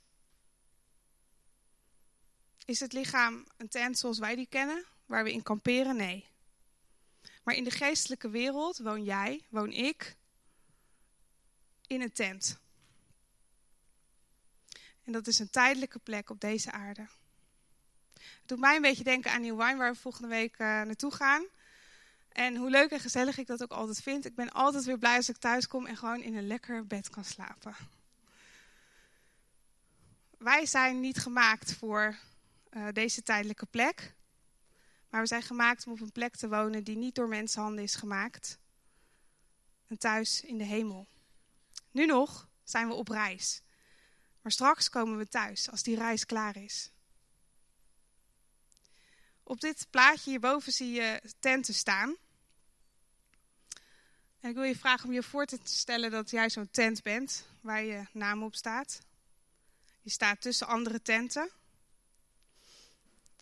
Is 2.66 2.80
het 2.80 2.94
lichaam 2.94 3.46
een 3.58 3.70
tent 3.70 3.98
zoals 3.98 4.20
wij 4.20 4.36
die 4.36 4.48
kennen, 4.48 4.86
waar 5.06 5.24
we 5.24 5.32
in 5.32 5.44
kamperen? 5.44 5.96
Nee. 5.96 6.28
Maar 7.44 7.56
in 7.56 7.64
de 7.64 7.72
geestelijke 7.72 8.30
wereld 8.30 8.78
woon 8.78 9.04
jij, 9.04 9.46
woon 9.50 9.72
ik, 9.72 10.16
in 11.88 12.02
een 12.02 12.14
tent. 12.14 12.60
En 15.10 15.16
dat 15.16 15.28
is 15.28 15.40
een 15.40 15.50
tijdelijke 15.50 16.00
plek 16.00 16.30
op 16.30 16.40
deze 16.40 16.72
aarde. 16.72 17.08
Het 18.14 18.42
doet 18.46 18.60
mij 18.60 18.76
een 18.76 18.82
beetje 18.82 19.04
denken 19.04 19.32
aan 19.32 19.42
Nieuw 19.42 19.58
Wine, 19.58 19.78
waar 19.78 19.92
we 19.92 20.00
volgende 20.00 20.28
week 20.28 20.54
uh, 20.54 20.68
naartoe 20.68 21.12
gaan. 21.12 21.46
En 22.32 22.56
hoe 22.56 22.70
leuk 22.70 22.92
en 22.92 23.00
gezellig 23.00 23.38
ik 23.38 23.48
dat 23.48 23.64
ook 23.64 23.72
altijd 23.72 24.02
vind. 24.02 24.26
Ik 24.26 24.36
ben 24.36 24.52
altijd 24.52 24.84
weer 24.84 24.98
blij 24.98 25.16
als 25.16 25.30
ik 25.30 25.38
thuis 25.38 25.68
kom 25.68 25.86
en 25.86 25.98
gewoon 25.98 26.22
in 26.22 26.36
een 26.36 26.48
lekker 26.48 26.88
bed 26.88 27.10
kan 27.10 27.24
slapen. 27.24 27.76
Wij 30.38 30.66
zijn 30.66 31.00
niet 31.00 31.18
gemaakt 31.18 31.74
voor 31.74 32.16
uh, 32.72 32.88
deze 32.94 33.24
tijdelijke 33.24 33.66
plek. 33.66 34.16
Maar 35.10 35.22
we 35.22 35.28
zijn 35.28 35.42
gemaakt 35.42 35.86
om 35.86 35.92
op 35.92 36.02
een 36.02 36.12
plek 36.12 36.36
te 36.36 36.50
wonen 36.50 36.84
die 36.84 36.98
niet 36.98 37.16
door 37.16 37.28
mensenhanden 37.28 37.84
is 37.84 37.96
gemaakt. 37.96 38.58
Een 39.88 39.98
thuis 39.98 40.42
in 40.42 40.58
de 40.58 40.64
hemel. 40.64 41.08
Nu 41.92 42.06
nog 42.06 42.50
zijn 42.64 42.88
we 42.88 42.94
op 42.94 43.08
reis. 43.08 43.62
Maar 44.42 44.52
straks 44.52 44.90
komen 44.90 45.18
we 45.18 45.28
thuis 45.28 45.70
als 45.70 45.84
die 45.84 45.96
reis 45.96 46.26
klaar 46.26 46.58
is. 46.58 46.92
Op 49.44 49.60
dit 49.60 49.88
plaatje 49.90 50.30
hierboven 50.30 50.72
zie 50.72 50.92
je 50.92 51.22
tenten 51.40 51.74
staan. 51.74 52.16
En 54.40 54.50
ik 54.50 54.56
wil 54.56 54.64
je 54.64 54.78
vragen 54.78 55.08
om 55.08 55.14
je 55.14 55.24
voor 55.24 55.46
te 55.46 55.60
stellen 55.64 56.12
dat 56.12 56.30
jij 56.30 56.50
zo'n 56.50 56.72
tent 56.72 57.02
bent 57.02 57.46
waar 57.62 57.84
je 57.84 58.06
naam 58.12 58.44
op 58.44 58.56
staat. 58.56 59.00
Je 60.02 60.10
staat 60.10 60.42
tussen 60.42 60.68
andere 60.68 61.02
tenten. 61.02 61.50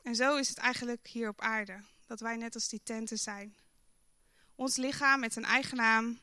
En 0.01 0.15
zo 0.15 0.35
is 0.35 0.49
het 0.49 0.57
eigenlijk 0.57 1.07
hier 1.07 1.27
op 1.27 1.41
aarde, 1.41 1.83
dat 2.05 2.19
wij 2.19 2.35
net 2.35 2.53
als 2.53 2.69
die 2.69 2.81
tenten 2.83 3.17
zijn. 3.17 3.55
Ons 4.55 4.75
lichaam 4.75 5.19
met 5.19 5.35
een 5.35 5.45
eigen 5.45 5.77
naam 5.77 6.19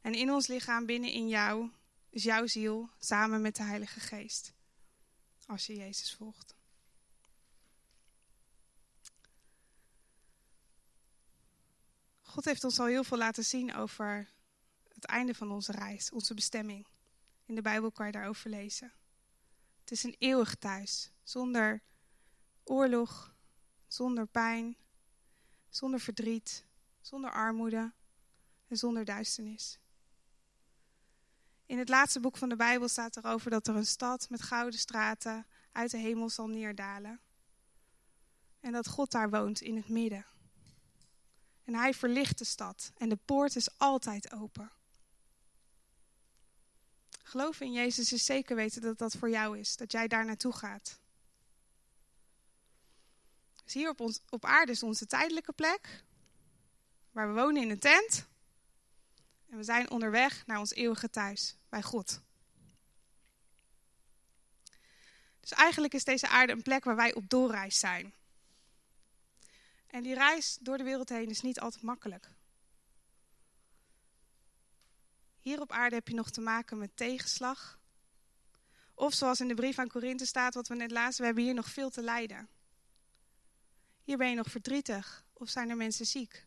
en 0.00 0.14
in 0.14 0.30
ons 0.30 0.46
lichaam 0.46 0.86
binnen 0.86 1.10
in 1.10 1.28
jou 1.28 1.70
is 2.12 2.22
jouw 2.22 2.46
ziel 2.46 2.90
samen 2.98 3.40
met 3.40 3.56
de 3.56 3.62
Heilige 3.62 4.00
Geest. 4.00 4.52
Als 5.46 5.66
je 5.66 5.74
Jezus 5.74 6.14
volgt. 6.14 6.54
God 12.20 12.44
heeft 12.44 12.64
ons 12.64 12.78
al 12.78 12.86
heel 12.86 13.04
veel 13.04 13.18
laten 13.18 13.44
zien 13.44 13.74
over 13.74 14.28
het 14.88 15.04
einde 15.04 15.34
van 15.34 15.50
onze 15.50 15.72
reis, 15.72 16.10
onze 16.10 16.34
bestemming. 16.34 16.86
In 17.46 17.54
de 17.54 17.62
Bijbel 17.62 17.92
kan 17.92 18.06
je 18.06 18.12
daarover 18.12 18.50
lezen. 18.50 18.92
Het 19.80 19.90
is 19.90 20.02
een 20.02 20.16
eeuwig 20.18 20.54
thuis, 20.54 21.10
zonder 21.22 21.82
oorlog, 22.64 23.34
zonder 23.86 24.26
pijn, 24.26 24.76
zonder 25.68 26.00
verdriet, 26.00 26.64
zonder 27.00 27.32
armoede 27.32 27.92
en 28.66 28.76
zonder 28.76 29.04
duisternis. 29.04 29.78
In 31.72 31.78
het 31.78 31.88
laatste 31.88 32.20
boek 32.20 32.36
van 32.36 32.48
de 32.48 32.56
Bijbel 32.56 32.88
staat 32.88 33.16
erover 33.16 33.50
dat 33.50 33.66
er 33.66 33.76
een 33.76 33.86
stad 33.86 34.30
met 34.30 34.42
gouden 34.42 34.78
straten 34.78 35.46
uit 35.72 35.90
de 35.90 35.96
hemel 35.96 36.30
zal 36.30 36.48
neerdalen. 36.48 37.20
En 38.60 38.72
dat 38.72 38.88
God 38.88 39.10
daar 39.10 39.30
woont 39.30 39.60
in 39.60 39.76
het 39.76 39.88
midden. 39.88 40.26
En 41.64 41.74
hij 41.74 41.94
verlicht 41.94 42.38
de 42.38 42.44
stad 42.44 42.92
en 42.96 43.08
de 43.08 43.18
poort 43.24 43.56
is 43.56 43.78
altijd 43.78 44.32
open. 44.32 44.70
Geloven 47.22 47.66
in 47.66 47.72
Jezus 47.72 48.12
is 48.12 48.24
zeker 48.24 48.56
weten 48.56 48.82
dat 48.82 48.98
dat 48.98 49.16
voor 49.16 49.30
jou 49.30 49.58
is, 49.58 49.76
dat 49.76 49.92
jij 49.92 50.08
daar 50.08 50.24
naartoe 50.24 50.52
gaat. 50.52 51.00
Dus 53.64 53.74
hier 53.74 53.88
op, 53.88 54.00
ons, 54.00 54.20
op 54.28 54.44
aarde 54.44 54.72
is 54.72 54.82
onze 54.82 55.06
tijdelijke 55.06 55.52
plek, 55.52 56.04
waar 57.10 57.28
we 57.34 57.40
wonen 57.40 57.62
in 57.62 57.70
een 57.70 57.78
tent. 57.78 58.30
En 59.52 59.58
we 59.58 59.64
zijn 59.64 59.90
onderweg 59.90 60.46
naar 60.46 60.58
ons 60.58 60.72
eeuwige 60.72 61.10
thuis, 61.10 61.56
bij 61.68 61.82
God. 61.82 62.20
Dus 65.40 65.50
eigenlijk 65.50 65.94
is 65.94 66.04
deze 66.04 66.28
aarde 66.28 66.52
een 66.52 66.62
plek 66.62 66.84
waar 66.84 66.96
wij 66.96 67.14
op 67.14 67.28
doorreis 67.28 67.78
zijn. 67.78 68.14
En 69.86 70.02
die 70.02 70.14
reis 70.14 70.58
door 70.60 70.78
de 70.78 70.84
wereld 70.84 71.08
heen 71.08 71.30
is 71.30 71.40
niet 71.40 71.60
altijd 71.60 71.82
makkelijk. 71.82 72.30
Hier 75.40 75.60
op 75.60 75.72
aarde 75.72 75.94
heb 75.94 76.08
je 76.08 76.14
nog 76.14 76.30
te 76.30 76.40
maken 76.40 76.78
met 76.78 76.96
tegenslag. 76.96 77.78
Of 78.94 79.14
zoals 79.14 79.40
in 79.40 79.48
de 79.48 79.54
brief 79.54 79.78
aan 79.78 79.88
Korinthe 79.88 80.26
staat, 80.26 80.54
wat 80.54 80.68
we 80.68 80.74
net 80.74 80.90
lazen, 80.90 81.20
we 81.20 81.26
hebben 81.26 81.44
hier 81.44 81.54
nog 81.54 81.70
veel 81.70 81.90
te 81.90 82.02
lijden. 82.02 82.48
Hier 84.02 84.16
ben 84.16 84.28
je 84.28 84.36
nog 84.36 84.50
verdrietig 84.50 85.24
of 85.32 85.48
zijn 85.48 85.70
er 85.70 85.76
mensen 85.76 86.06
ziek. 86.06 86.46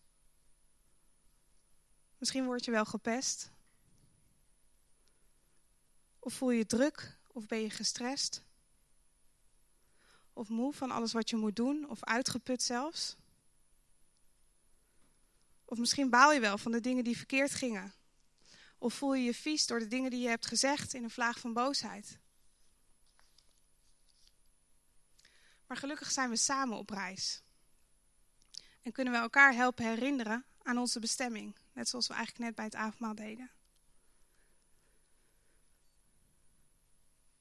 Misschien 2.25 2.46
word 2.46 2.65
je 2.65 2.72
wel 2.72 2.86
gepest. 2.86 3.51
Of 6.20 6.34
voel 6.34 6.51
je 6.51 6.65
druk 6.65 7.17
of 7.27 7.46
ben 7.46 7.62
je 7.62 7.70
gestrest. 7.70 8.44
Of 10.34 10.50
moe 10.50 10.74
van 10.74 10.91
alles 10.91 11.13
wat 11.13 11.29
je 11.29 11.36
moet 11.36 11.55
doen 11.55 11.89
of 11.89 12.03
uitgeput 12.03 12.63
zelfs. 12.63 13.15
Of 15.65 15.77
misschien 15.77 16.10
baal 16.10 16.32
je 16.32 16.39
wel 16.39 16.58
van 16.58 16.72
de 16.72 16.79
dingen 16.79 17.03
die 17.03 17.17
verkeerd 17.17 17.51
gingen. 17.51 17.94
Of 18.77 18.94
voel 18.94 19.13
je 19.13 19.24
je 19.24 19.34
vies 19.34 19.67
door 19.67 19.79
de 19.79 19.88
dingen 19.88 20.12
die 20.12 20.22
je 20.22 20.29
hebt 20.29 20.46
gezegd 20.46 20.94
in 20.94 21.03
een 21.03 21.10
vlaag 21.10 21.39
van 21.39 21.53
boosheid. 21.53 22.20
Maar 25.67 25.77
gelukkig 25.77 26.12
zijn 26.12 26.29
we 26.29 26.36
samen 26.36 26.77
op 26.77 26.89
reis. 26.89 27.41
En 28.82 28.91
kunnen 28.91 29.13
we 29.13 29.20
elkaar 29.20 29.53
helpen 29.53 29.86
herinneren 29.86 30.46
aan 30.63 30.77
onze 30.77 31.00
bestemming. 31.00 31.63
Net 31.75 31.89
zoals 31.89 32.08
we 32.08 32.13
eigenlijk 32.13 32.46
net 32.46 32.55
bij 32.55 32.65
het 32.65 32.75
avondmaal 32.75 33.15
deden. 33.15 33.50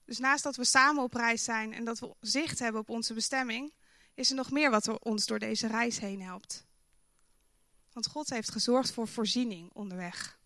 Dus 0.05 0.19
naast 0.19 0.43
dat 0.43 0.57
we 0.57 0.65
samen 0.65 1.03
op 1.03 1.15
reis 1.15 1.45
zijn 1.45 1.73
en 1.73 1.85
dat 1.85 1.99
we 1.99 2.15
zicht 2.21 2.59
hebben 2.59 2.81
op 2.81 2.89
onze 2.89 3.15
bestemming, 3.15 3.73
is 4.15 4.31
er 4.31 4.37
nog 4.37 4.51
meer 4.51 4.71
wat 4.71 4.99
ons 4.99 5.27
door 5.27 5.39
deze 5.39 5.67
reis 5.67 5.99
heen 5.99 6.23
helpt. 6.23 6.67
Want 7.93 8.07
God 8.07 8.29
heeft 8.29 8.51
gezorgd 8.51 8.93
voor 8.93 9.09
voorziening 9.09 9.73
onderweg. 9.73 10.39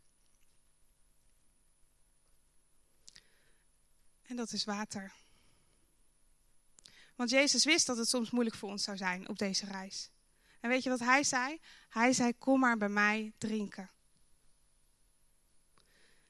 En 4.23 4.37
dat 4.37 4.52
is 4.52 4.64
water. 4.64 5.12
Want 7.14 7.30
Jezus 7.30 7.64
wist 7.64 7.87
dat 7.87 7.97
het 7.97 8.09
soms 8.09 8.30
moeilijk 8.30 8.57
voor 8.57 8.71
ons 8.71 8.85
zou 8.85 8.97
zijn 8.97 9.28
op 9.28 9.38
deze 9.38 9.66
reis. 9.66 10.11
En 10.60 10.68
weet 10.68 10.82
je 10.82 10.90
wat 10.90 10.98
hij 10.98 11.24
zei? 11.24 11.60
Hij 11.88 12.12
zei: 12.12 12.38
Kom 12.38 12.60
maar 12.60 12.76
bij 12.76 12.88
mij 12.88 13.32
drinken. 13.38 13.90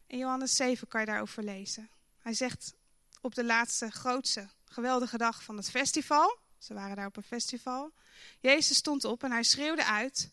In 0.07 0.19
Johannes 0.19 0.57
7 0.57 0.89
kan 0.89 1.01
je 1.01 1.07
daarover 1.07 1.43
lezen. 1.43 1.91
Hij 2.19 2.35
zegt: 2.35 2.75
op 3.21 3.35
de 3.35 3.45
laatste 3.45 3.91
grootste 3.91 4.49
geweldige 4.65 5.19
dag 5.19 5.43
van 5.43 5.57
het 5.57 5.71
festival. 5.71 6.39
Ze 6.59 6.75
waren 6.75 6.97
daar 6.97 7.07
op 7.07 7.17
een 7.17 7.23
festival. 7.23 7.93
Jezus 8.41 8.77
stond 8.77 9.05
op 9.05 9.23
en 9.23 9.31
hij 9.31 9.43
schreeuwde 9.43 9.85
uit: 9.85 10.31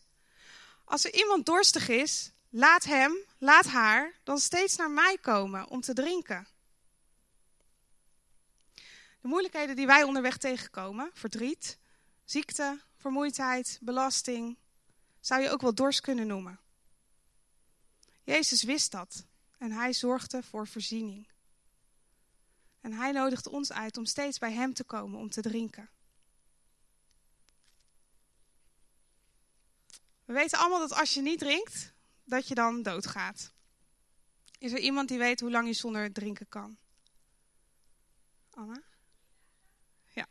Als 0.84 1.04
er 1.04 1.14
iemand 1.14 1.46
dorstig 1.46 1.88
is, 1.88 2.30
laat 2.48 2.84
hem, 2.84 3.16
laat 3.38 3.66
haar 3.66 4.12
dan 4.24 4.38
steeds 4.38 4.76
naar 4.76 4.90
mij 4.90 5.18
komen 5.20 5.68
om 5.68 5.80
te 5.80 5.92
drinken. 5.92 6.46
De 9.20 9.32
moeilijkheden 9.32 9.76
die 9.76 9.86
wij 9.86 10.02
onderweg 10.02 10.36
tegenkomen, 10.36 11.10
verdriet, 11.14 11.78
ziekte, 12.24 12.80
vermoeidheid, 12.96 13.78
belasting, 13.82 14.58
zou 15.20 15.42
je 15.42 15.50
ook 15.50 15.60
wel 15.60 15.74
dorst 15.74 16.00
kunnen 16.00 16.26
noemen. 16.26 16.60
Jezus 18.24 18.62
wist 18.62 18.90
dat 18.90 19.26
en 19.58 19.72
hij 19.72 19.92
zorgde 19.92 20.42
voor 20.42 20.66
voorziening. 20.66 21.28
En 22.80 22.92
hij 22.92 23.12
nodigt 23.12 23.46
ons 23.46 23.72
uit 23.72 23.96
om 23.96 24.04
steeds 24.04 24.38
bij 24.38 24.52
hem 24.52 24.74
te 24.74 24.84
komen 24.84 25.18
om 25.18 25.30
te 25.30 25.42
drinken. 25.42 25.90
We 30.24 30.32
weten 30.32 30.58
allemaal 30.58 30.78
dat 30.78 30.98
als 30.98 31.14
je 31.14 31.20
niet 31.20 31.38
drinkt, 31.38 31.92
dat 32.24 32.48
je 32.48 32.54
dan 32.54 32.82
doodgaat. 32.82 33.52
Is 34.58 34.72
er 34.72 34.78
iemand 34.78 35.08
die 35.08 35.18
weet 35.18 35.40
hoe 35.40 35.50
lang 35.50 35.66
je 35.66 35.72
zonder 35.72 36.12
drinken 36.12 36.48
kan? 36.48 36.78
Anna? 38.50 38.82
Ja. 40.12 40.26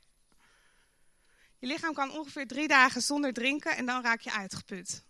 Je 1.66 1.72
lichaam 1.72 1.94
kan 1.94 2.12
ongeveer 2.12 2.48
drie 2.48 2.68
dagen 2.68 3.02
zonder 3.02 3.34
drinken 3.34 3.78
en 3.78 3.86
dan 3.86 4.02
raak 4.02 4.22
je 4.22 4.32
uitgeput. 4.32 5.04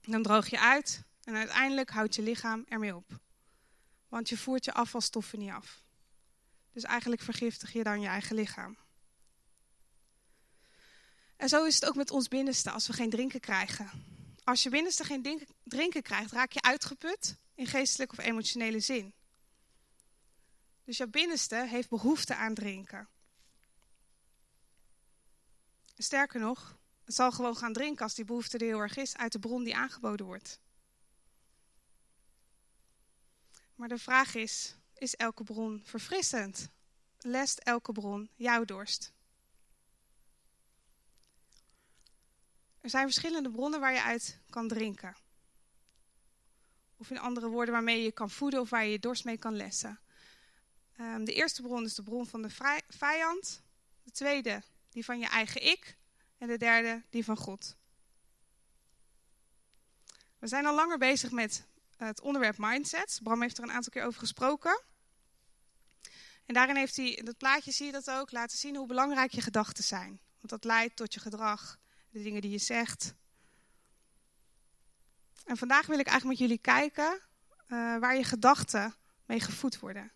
Dan 0.00 0.22
droog 0.22 0.48
je 0.48 0.60
uit 0.60 1.02
en 1.24 1.34
uiteindelijk 1.34 1.90
houdt 1.90 2.14
je 2.14 2.22
lichaam 2.22 2.64
ermee 2.68 2.96
op. 2.96 3.20
Want 4.08 4.28
je 4.28 4.38
voert 4.38 4.64
je 4.64 4.72
afvalstoffen 4.72 5.38
niet 5.38 5.50
af. 5.50 5.82
Dus 6.72 6.82
eigenlijk 6.82 7.22
vergiftig 7.22 7.72
je 7.72 7.82
dan 7.82 8.00
je 8.00 8.06
eigen 8.06 8.36
lichaam. 8.36 8.76
En 11.36 11.48
zo 11.48 11.64
is 11.64 11.74
het 11.74 11.86
ook 11.86 11.96
met 11.96 12.10
ons 12.10 12.28
binnenste 12.28 12.70
als 12.70 12.86
we 12.86 12.92
geen 12.92 13.10
drinken 13.10 13.40
krijgen. 13.40 13.90
Als 14.44 14.62
je 14.62 14.70
binnenste 14.70 15.04
geen 15.04 15.46
drinken 15.64 16.02
krijgt, 16.02 16.32
raak 16.32 16.52
je 16.52 16.62
uitgeput 16.62 17.36
in 17.54 17.66
geestelijke 17.66 18.16
of 18.16 18.24
emotionele 18.24 18.80
zin. 18.80 19.14
Dus 20.84 20.96
jouw 20.96 21.08
binnenste 21.08 21.66
heeft 21.68 21.88
behoefte 21.88 22.34
aan 22.34 22.54
drinken. 22.54 23.08
Sterker 25.96 26.40
nog, 26.40 26.78
het 27.04 27.14
zal 27.14 27.32
gewoon 27.32 27.56
gaan 27.56 27.72
drinken 27.72 28.02
als 28.02 28.14
die 28.14 28.24
behoefte 28.24 28.58
er 28.58 28.66
heel 28.66 28.78
erg 28.78 28.96
is 28.96 29.16
uit 29.16 29.32
de 29.32 29.38
bron 29.38 29.64
die 29.64 29.76
aangeboden 29.76 30.26
wordt. 30.26 30.60
Maar 33.74 33.88
de 33.88 33.98
vraag 33.98 34.34
is, 34.34 34.76
is 34.94 35.16
elke 35.16 35.44
bron 35.44 35.82
verfrissend? 35.84 36.68
Lest 37.18 37.58
elke 37.58 37.92
bron 37.92 38.28
jouw 38.34 38.64
dorst? 38.64 39.12
Er 42.80 42.90
zijn 42.90 43.04
verschillende 43.04 43.50
bronnen 43.50 43.80
waar 43.80 43.92
je 43.92 44.02
uit 44.02 44.38
kan 44.50 44.68
drinken. 44.68 45.16
Of 46.96 47.10
in 47.10 47.18
andere 47.18 47.48
woorden, 47.48 47.74
waarmee 47.74 48.02
je 48.02 48.12
kan 48.12 48.30
voeden 48.30 48.60
of 48.60 48.70
waar 48.70 48.84
je 48.84 48.90
je 48.90 48.98
dorst 48.98 49.24
mee 49.24 49.38
kan 49.38 49.56
lessen. 49.56 50.00
Ehm, 50.96 51.24
de 51.24 51.34
eerste 51.34 51.62
bron 51.62 51.84
is 51.84 51.94
de 51.94 52.02
bron 52.02 52.26
van 52.26 52.42
de 52.42 52.50
vijand. 52.88 53.62
De 54.02 54.10
tweede, 54.10 54.62
die 54.92 55.04
van 55.04 55.18
je 55.18 55.26
eigen 55.26 55.62
ik. 55.62 55.96
En 56.38 56.48
de 56.48 56.58
derde, 56.58 57.02
die 57.10 57.24
van 57.24 57.36
God. 57.36 57.76
We 60.38 60.46
zijn 60.46 60.66
al 60.66 60.74
langer 60.74 60.98
bezig 60.98 61.30
met 61.30 61.66
het 61.96 62.20
onderwerp 62.20 62.58
mindset. 62.58 63.20
Bram 63.22 63.42
heeft 63.42 63.58
er 63.58 63.64
een 63.64 63.72
aantal 63.72 63.92
keer 63.92 64.04
over 64.04 64.20
gesproken. 64.20 64.82
En 66.46 66.54
daarin 66.54 66.76
heeft 66.76 66.96
hij, 66.96 67.10
in 67.10 67.24
dat 67.24 67.36
plaatje 67.36 67.72
zie 67.72 67.86
je 67.86 67.92
dat 67.92 68.10
ook, 68.10 68.32
laten 68.32 68.58
zien 68.58 68.76
hoe 68.76 68.86
belangrijk 68.86 69.32
je 69.32 69.40
gedachten 69.40 69.84
zijn. 69.84 70.20
Want 70.36 70.48
dat 70.48 70.64
leidt 70.64 70.96
tot 70.96 71.14
je 71.14 71.20
gedrag, 71.20 71.78
de 72.10 72.22
dingen 72.22 72.40
die 72.40 72.50
je 72.50 72.58
zegt. 72.58 73.14
En 75.44 75.56
vandaag 75.56 75.86
wil 75.86 75.98
ik 75.98 76.06
eigenlijk 76.06 76.40
met 76.40 76.48
jullie 76.48 76.62
kijken 76.62 77.20
uh, 77.68 77.98
waar 77.98 78.16
je 78.16 78.24
gedachten 78.24 78.94
mee 79.26 79.40
gevoed 79.40 79.78
worden. 79.78 80.12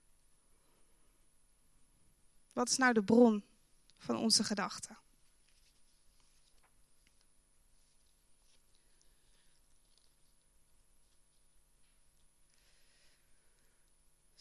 Wat 2.52 2.68
is 2.68 2.76
nou 2.76 2.92
de 2.92 3.04
bron 3.04 3.44
van 3.98 4.16
onze 4.16 4.44
gedachten? 4.44 4.98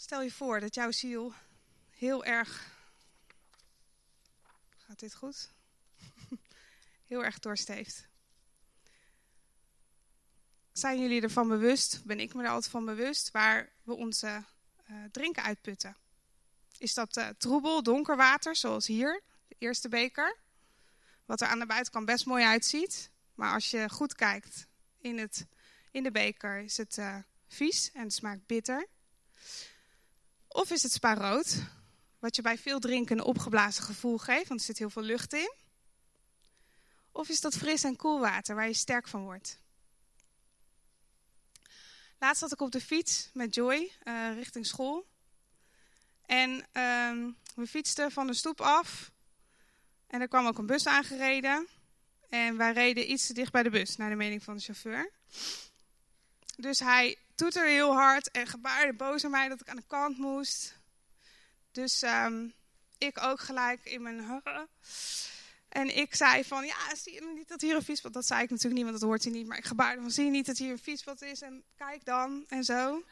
Stel 0.06 0.22
je 0.22 0.32
voor 0.32 0.60
dat 0.60 0.76
jouw 0.76 0.92
ziel 0.92 1.34
heel 1.90 2.26
erg. 2.26 2.74
Gaat 4.78 5.00
dit 5.00 5.16
goed? 5.16 5.50
heel 7.10 7.24
erg 7.24 7.40
dorst 7.40 7.68
heeft. 7.68 8.08
Zijn 10.72 11.02
jullie 11.02 11.22
ervan 11.22 11.48
bewust, 11.48 12.02
ben 12.04 12.20
ik 12.20 12.34
me 12.34 12.44
er 12.44 12.50
altijd 12.50 12.72
van 12.72 12.86
bewust, 12.86 13.32
waar 13.32 13.72
we 13.84 13.94
onze 13.94 14.44
uh, 14.90 15.04
drinken 15.12 15.44
uitputten? 15.44 15.98
Is 16.78 16.94
dat 16.94 17.18
uh, 17.18 17.28
troebel, 17.38 17.84
donker 17.84 18.16
water, 18.16 18.56
zoals 18.56 18.88
hier, 18.88 19.22
eerste 19.58 19.90
beker? 19.90 20.38
Wat 21.26 21.42
er 21.42 21.48
aan 21.48 21.60
de 21.60 21.66
buitenkant 21.66 22.06
best 22.06 22.26
mooi 22.26 22.44
uitziet. 22.44 23.10
Maar 23.34 23.54
als 23.54 23.72
je 23.72 23.90
goed 23.90 24.16
kijkt 24.16 24.68
in, 24.98 25.18
het, 25.18 25.46
in 25.92 26.04
de 26.04 26.12
beker, 26.12 26.60
is 26.60 26.78
het 26.78 26.98
uh, 26.98 27.18
vies 27.48 27.92
en 27.92 28.12
smaakt 28.12 28.46
bitter. 28.46 28.88
Of 30.48 30.72
is 30.72 30.84
het 30.84 30.92
spaarrood, 30.92 31.64
wat 32.20 32.36
je 32.36 32.42
bij 32.42 32.58
veel 32.58 32.80
drinken 32.80 33.18
een 33.18 33.24
opgeblazen 33.24 33.84
gevoel 33.84 34.18
geeft, 34.18 34.48
want 34.48 34.60
er 34.60 34.66
zit 34.66 34.78
heel 34.78 34.90
veel 34.90 35.02
lucht 35.02 35.34
in. 35.34 35.54
Of 37.12 37.30
is 37.30 37.42
dat 37.42 37.56
fris 37.58 37.84
en 37.84 37.96
koel 37.96 38.20
water 38.20 38.56
waar 38.56 38.68
je 38.68 38.74
sterk 38.74 39.08
van 39.08 39.24
wordt? 39.24 39.60
Laatst 42.20 42.40
zat 42.40 42.52
ik 42.52 42.62
op 42.62 42.72
de 42.72 42.82
fiets 42.82 43.30
met 43.34 43.56
Joy 43.56 43.92
uh, 44.04 44.34
richting 44.34 44.66
school. 44.66 45.08
En 46.26 46.52
uh, 46.52 47.34
we 47.56 47.68
fietsten 47.68 48.12
van 48.12 48.28
de 48.28 48.34
stoep 48.34 48.62
af. 48.62 49.12
En 50.08 50.22
er 50.22 50.28
kwam 50.28 50.48
ook 50.48 50.58
een 50.58 50.66
bus 50.66 50.88
aangereden. 50.88 51.68
En 52.30 52.58
wij 52.58 52.74
reden 52.74 53.12
iets 53.12 53.28
te 53.28 53.34
dicht 53.34 53.52
bij 53.52 53.64
de 53.64 53.70
bus, 53.70 53.98
naar 53.98 54.10
de 54.10 54.16
mening 54.16 54.44
van 54.44 54.56
de 54.56 54.62
chauffeur. 54.62 55.12
Dus 56.58 56.80
hij 56.80 57.18
toeterde 57.36 57.70
heel 57.70 57.94
hard 57.94 58.32
en 58.32 58.48
gebaarde 58.48 58.94
boos 58.94 59.26
aan 59.26 59.32
mij 59.32 59.48
dat 59.48 59.62
ik 59.62 59.70
aan 59.70 59.76
de 59.76 59.84
kant 59.88 60.18
moest. 60.18 60.80
Dus 61.72 62.02
um, 62.02 62.54
ik 62.98 63.24
ook 63.24 63.40
gelijk 63.40 63.86
in 63.86 64.02
mijn... 64.02 64.42
En 65.70 65.98
ik 65.98 66.16
zei 66.16 66.44
van, 66.44 66.66
ja, 66.66 66.96
zie 66.96 67.14
je 67.14 67.32
niet 67.36 67.48
dat 67.48 67.62
hier 67.62 67.76
een 67.76 67.84
fietspad... 67.84 68.14
Dat 68.14 68.26
zei 68.26 68.44
ik 68.44 68.50
natuurlijk 68.50 68.76
niet, 68.76 68.86
want 68.86 69.00
dat 69.00 69.10
hoort 69.10 69.24
hij 69.24 69.32
niet. 69.32 69.48
Maar 69.48 69.58
ik 69.58 69.66
gebaarde 69.66 70.02
van, 70.02 70.12
zie 70.12 70.26
je 70.26 70.32
niet 70.32 70.46
dat 70.46 70.58
hier 70.58 70.72
een 70.72 70.78
fietspad 70.78 71.22
is? 71.22 71.42
En 71.42 71.64
kijk 71.78 72.06
dan, 72.06 72.46
en 72.48 72.64
zo. 72.64 73.04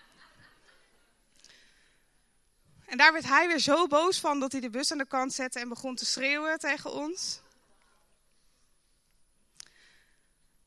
En 2.86 2.98
daar 2.98 3.14
werd 3.14 3.26
hij 3.26 3.48
weer 3.48 3.60
zo 3.60 3.88
boos 3.88 4.20
van 4.20 4.40
dat 4.40 4.52
hij 4.52 4.62
de 4.62 4.70
bus 4.70 4.92
aan 4.92 4.98
de 4.98 5.08
kant 5.08 5.34
zette 5.34 5.60
en 5.60 5.70
begon 5.70 5.96
te 5.96 6.06
schreeuwen 6.06 6.60
tegen 6.60 6.92
ons. 6.94 7.42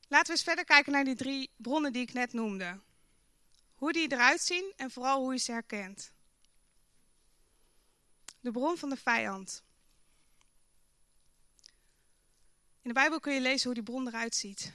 Laten 0.09 0.26
we 0.26 0.33
eens 0.33 0.42
verder 0.42 0.64
kijken 0.64 0.92
naar 0.92 1.05
die 1.05 1.14
drie 1.14 1.50
bronnen 1.57 1.92
die 1.92 2.02
ik 2.02 2.12
net 2.12 2.33
noemde. 2.33 2.81
Hoe 3.74 3.92
die 3.92 4.12
eruit 4.12 4.40
zien 4.40 4.72
en 4.76 4.90
vooral 4.90 5.20
hoe 5.20 5.33
je 5.33 5.38
ze 5.38 5.52
herkent. 5.52 6.12
De 8.40 8.50
bron 8.50 8.79
van 8.79 8.88
de 8.88 8.96
vijand. 8.96 9.64
In 12.83 12.92
de 12.92 13.00
Bijbel 13.00 13.20
kun 13.20 13.35
je 13.35 13.40
lezen 13.40 13.64
hoe 13.64 13.74
die 13.74 13.83
bron 13.83 14.07
eruit 14.07 14.35
ziet. 14.35 14.72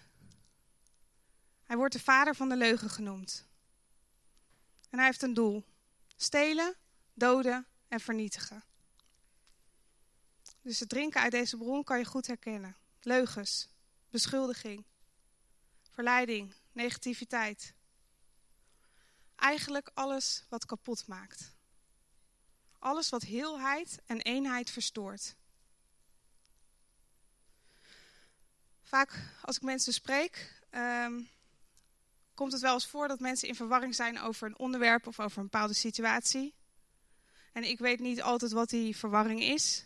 Hij 1.63 1.77
wordt 1.77 1.93
de 1.93 1.99
vader 1.99 2.35
van 2.35 2.49
de 2.49 2.55
leugen 2.55 2.89
genoemd. 2.89 3.45
En 4.89 4.97
hij 4.97 5.07
heeft 5.07 5.21
een 5.21 5.33
doel: 5.33 5.63
stelen, 6.15 6.75
doden 7.13 7.65
en 7.87 7.99
vernietigen. 7.99 8.63
Dus 10.61 10.79
het 10.79 10.89
drinken 10.89 11.21
uit 11.21 11.31
deze 11.31 11.57
bron 11.57 11.83
kan 11.83 11.97
je 11.97 12.05
goed 12.05 12.27
herkennen: 12.27 12.75
leugens, 13.01 13.69
beschuldiging, 14.09 14.85
verleiding, 15.89 16.53
negativiteit. 16.71 17.73
Eigenlijk 19.35 19.91
alles 19.93 20.45
wat 20.49 20.65
kapot 20.65 21.07
maakt. 21.07 21.53
Alles 22.79 23.09
wat 23.09 23.21
heelheid 23.21 23.99
en 24.05 24.21
eenheid 24.21 24.69
verstoort. 24.69 25.35
Vaak 28.81 29.19
als 29.41 29.55
ik 29.55 29.61
mensen 29.61 29.93
spreek, 29.93 30.61
um, 30.71 31.29
komt 32.33 32.51
het 32.51 32.61
wel 32.61 32.73
eens 32.73 32.87
voor 32.87 33.07
dat 33.07 33.19
mensen 33.19 33.47
in 33.47 33.55
verwarring 33.55 33.95
zijn 33.95 34.19
over 34.19 34.47
een 34.47 34.59
onderwerp 34.59 35.07
of 35.07 35.19
over 35.19 35.37
een 35.37 35.43
bepaalde 35.43 35.73
situatie. 35.73 36.53
En 37.51 37.63
ik 37.63 37.79
weet 37.79 37.99
niet 37.99 38.21
altijd 38.21 38.51
wat 38.51 38.69
die 38.69 38.97
verwarring 38.97 39.41
is. 39.41 39.85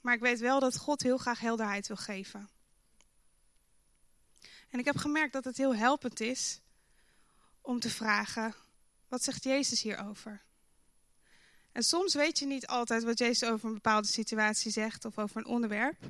Maar 0.00 0.14
ik 0.14 0.20
weet 0.20 0.38
wel 0.38 0.60
dat 0.60 0.76
God 0.76 1.02
heel 1.02 1.18
graag 1.18 1.40
helderheid 1.40 1.86
wil 1.86 1.96
geven. 1.96 2.48
En 4.70 4.78
ik 4.78 4.84
heb 4.84 4.96
gemerkt 4.96 5.32
dat 5.32 5.44
het 5.44 5.56
heel 5.56 5.74
helpend 5.74 6.20
is 6.20 6.60
om 7.60 7.80
te 7.80 7.90
vragen: 7.90 8.54
wat 9.08 9.22
zegt 9.22 9.44
Jezus 9.44 9.82
hierover? 9.82 10.42
En 11.72 11.82
soms 11.82 12.14
weet 12.14 12.38
je 12.38 12.46
niet 12.46 12.66
altijd 12.66 13.02
wat 13.02 13.18
Jezus 13.18 13.48
over 13.48 13.68
een 13.68 13.74
bepaalde 13.74 14.08
situatie 14.08 14.70
zegt 14.70 15.04
of 15.04 15.18
over 15.18 15.36
een 15.36 15.46
onderwerp. 15.46 16.00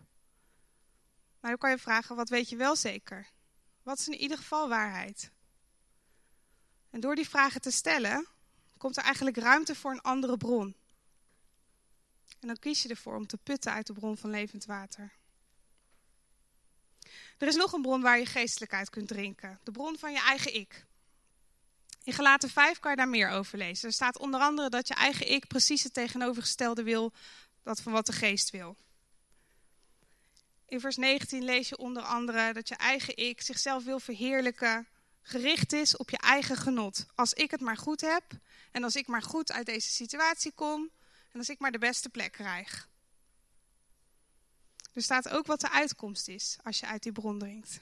Maar 1.40 1.50
dan 1.50 1.58
kan 1.58 1.70
je 1.70 1.78
vragen, 1.78 2.16
wat 2.16 2.28
weet 2.28 2.48
je 2.48 2.56
wel 2.56 2.76
zeker? 2.76 3.28
Wat 3.82 3.98
is 3.98 4.08
in 4.08 4.14
ieder 4.14 4.36
geval 4.36 4.68
waarheid? 4.68 5.30
En 6.90 7.00
door 7.00 7.14
die 7.14 7.28
vragen 7.28 7.60
te 7.60 7.70
stellen, 7.70 8.26
komt 8.78 8.96
er 8.96 9.02
eigenlijk 9.02 9.36
ruimte 9.36 9.74
voor 9.74 9.90
een 9.90 10.00
andere 10.00 10.36
bron. 10.36 10.74
En 12.40 12.46
dan 12.46 12.58
kies 12.58 12.82
je 12.82 12.88
ervoor 12.88 13.16
om 13.16 13.26
te 13.26 13.36
putten 13.36 13.72
uit 13.72 13.86
de 13.86 13.92
bron 13.92 14.16
van 14.16 14.30
levend 14.30 14.64
water. 14.64 15.12
Er 17.38 17.48
is 17.48 17.56
nog 17.56 17.72
een 17.72 17.82
bron 17.82 18.00
waar 18.00 18.18
je 18.18 18.26
geestelijk 18.26 18.72
uit 18.72 18.90
kunt 18.90 19.08
drinken. 19.08 19.60
De 19.62 19.70
bron 19.70 19.98
van 19.98 20.12
je 20.12 20.20
eigen 20.20 20.54
ik. 20.54 20.86
In 22.02 22.12
Gelaten 22.12 22.50
5 22.50 22.78
kan 22.78 22.90
je 22.90 22.96
daar 22.96 23.08
meer 23.08 23.30
over 23.30 23.58
lezen. 23.58 23.88
Er 23.88 23.94
staat 23.94 24.18
onder 24.18 24.40
andere 24.40 24.68
dat 24.68 24.88
je 24.88 24.94
eigen 24.94 25.30
ik 25.30 25.46
precies 25.46 25.82
het 25.82 25.94
tegenovergestelde 25.94 26.82
wil 26.82 27.12
dat 27.62 27.80
van 27.80 27.92
wat 27.92 28.06
de 28.06 28.12
geest 28.12 28.50
wil. 28.50 28.76
In 30.66 30.80
vers 30.80 30.96
19 30.96 31.44
lees 31.44 31.68
je 31.68 31.78
onder 31.78 32.02
andere 32.02 32.52
dat 32.52 32.68
je 32.68 32.76
eigen 32.76 33.16
ik 33.16 33.40
zichzelf 33.40 33.84
wil 33.84 34.00
verheerlijken, 34.00 34.86
gericht 35.28 35.72
is 35.72 35.96
op 35.96 36.10
je 36.10 36.18
eigen 36.18 36.56
genot. 36.56 37.06
Als 37.14 37.32
ik 37.32 37.50
het 37.50 37.60
maar 37.60 37.76
goed 37.76 38.00
heb 38.00 38.24
en 38.70 38.84
als 38.84 38.96
ik 38.96 39.06
maar 39.06 39.22
goed 39.22 39.52
uit 39.52 39.66
deze 39.66 39.88
situatie 39.88 40.52
kom 40.52 40.90
en 41.32 41.38
als 41.38 41.48
ik 41.48 41.58
maar 41.58 41.72
de 41.72 41.78
beste 41.78 42.08
plek 42.08 42.32
krijg. 42.32 42.88
Er 44.92 45.02
staat 45.02 45.28
ook 45.28 45.46
wat 45.46 45.60
de 45.60 45.70
uitkomst 45.70 46.28
is 46.28 46.56
als 46.62 46.80
je 46.80 46.86
uit 46.86 47.02
die 47.02 47.12
bron 47.12 47.38
drinkt. 47.38 47.80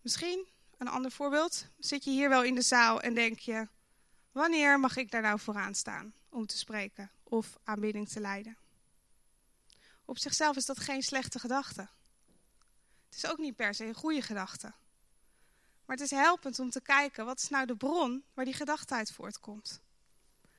Misschien, 0.00 0.46
een 0.78 0.88
ander 0.88 1.10
voorbeeld, 1.10 1.66
zit 1.78 2.04
je 2.04 2.10
hier 2.10 2.28
wel 2.28 2.42
in 2.42 2.54
de 2.54 2.62
zaal 2.62 3.00
en 3.00 3.14
denk 3.14 3.38
je: 3.38 3.68
wanneer 4.32 4.80
mag 4.80 4.96
ik 4.96 5.10
daar 5.10 5.22
nou 5.22 5.40
vooraan 5.40 5.74
staan 5.74 6.14
om 6.28 6.46
te 6.46 6.58
spreken 6.58 7.10
of 7.22 7.58
aanbidding 7.64 8.08
te 8.08 8.20
leiden? 8.20 8.56
Op 10.04 10.18
zichzelf 10.18 10.56
is 10.56 10.66
dat 10.66 10.78
geen 10.78 11.02
slechte 11.02 11.38
gedachte. 11.38 11.88
Het 13.14 13.24
is 13.24 13.30
ook 13.30 13.38
niet 13.38 13.56
per 13.56 13.74
se 13.74 13.84
een 13.84 13.94
goede 13.94 14.22
gedachte. 14.22 14.66
Maar 15.84 15.96
het 15.96 16.00
is 16.00 16.10
helpend 16.10 16.58
om 16.58 16.70
te 16.70 16.80
kijken 16.80 17.24
wat 17.24 17.38
is 17.38 17.48
nou 17.48 17.66
de 17.66 17.76
bron 17.76 18.24
waar 18.34 18.44
die 18.44 18.54
gedachte 18.54 18.94
uit 18.94 19.12
voortkomt. 19.12 19.80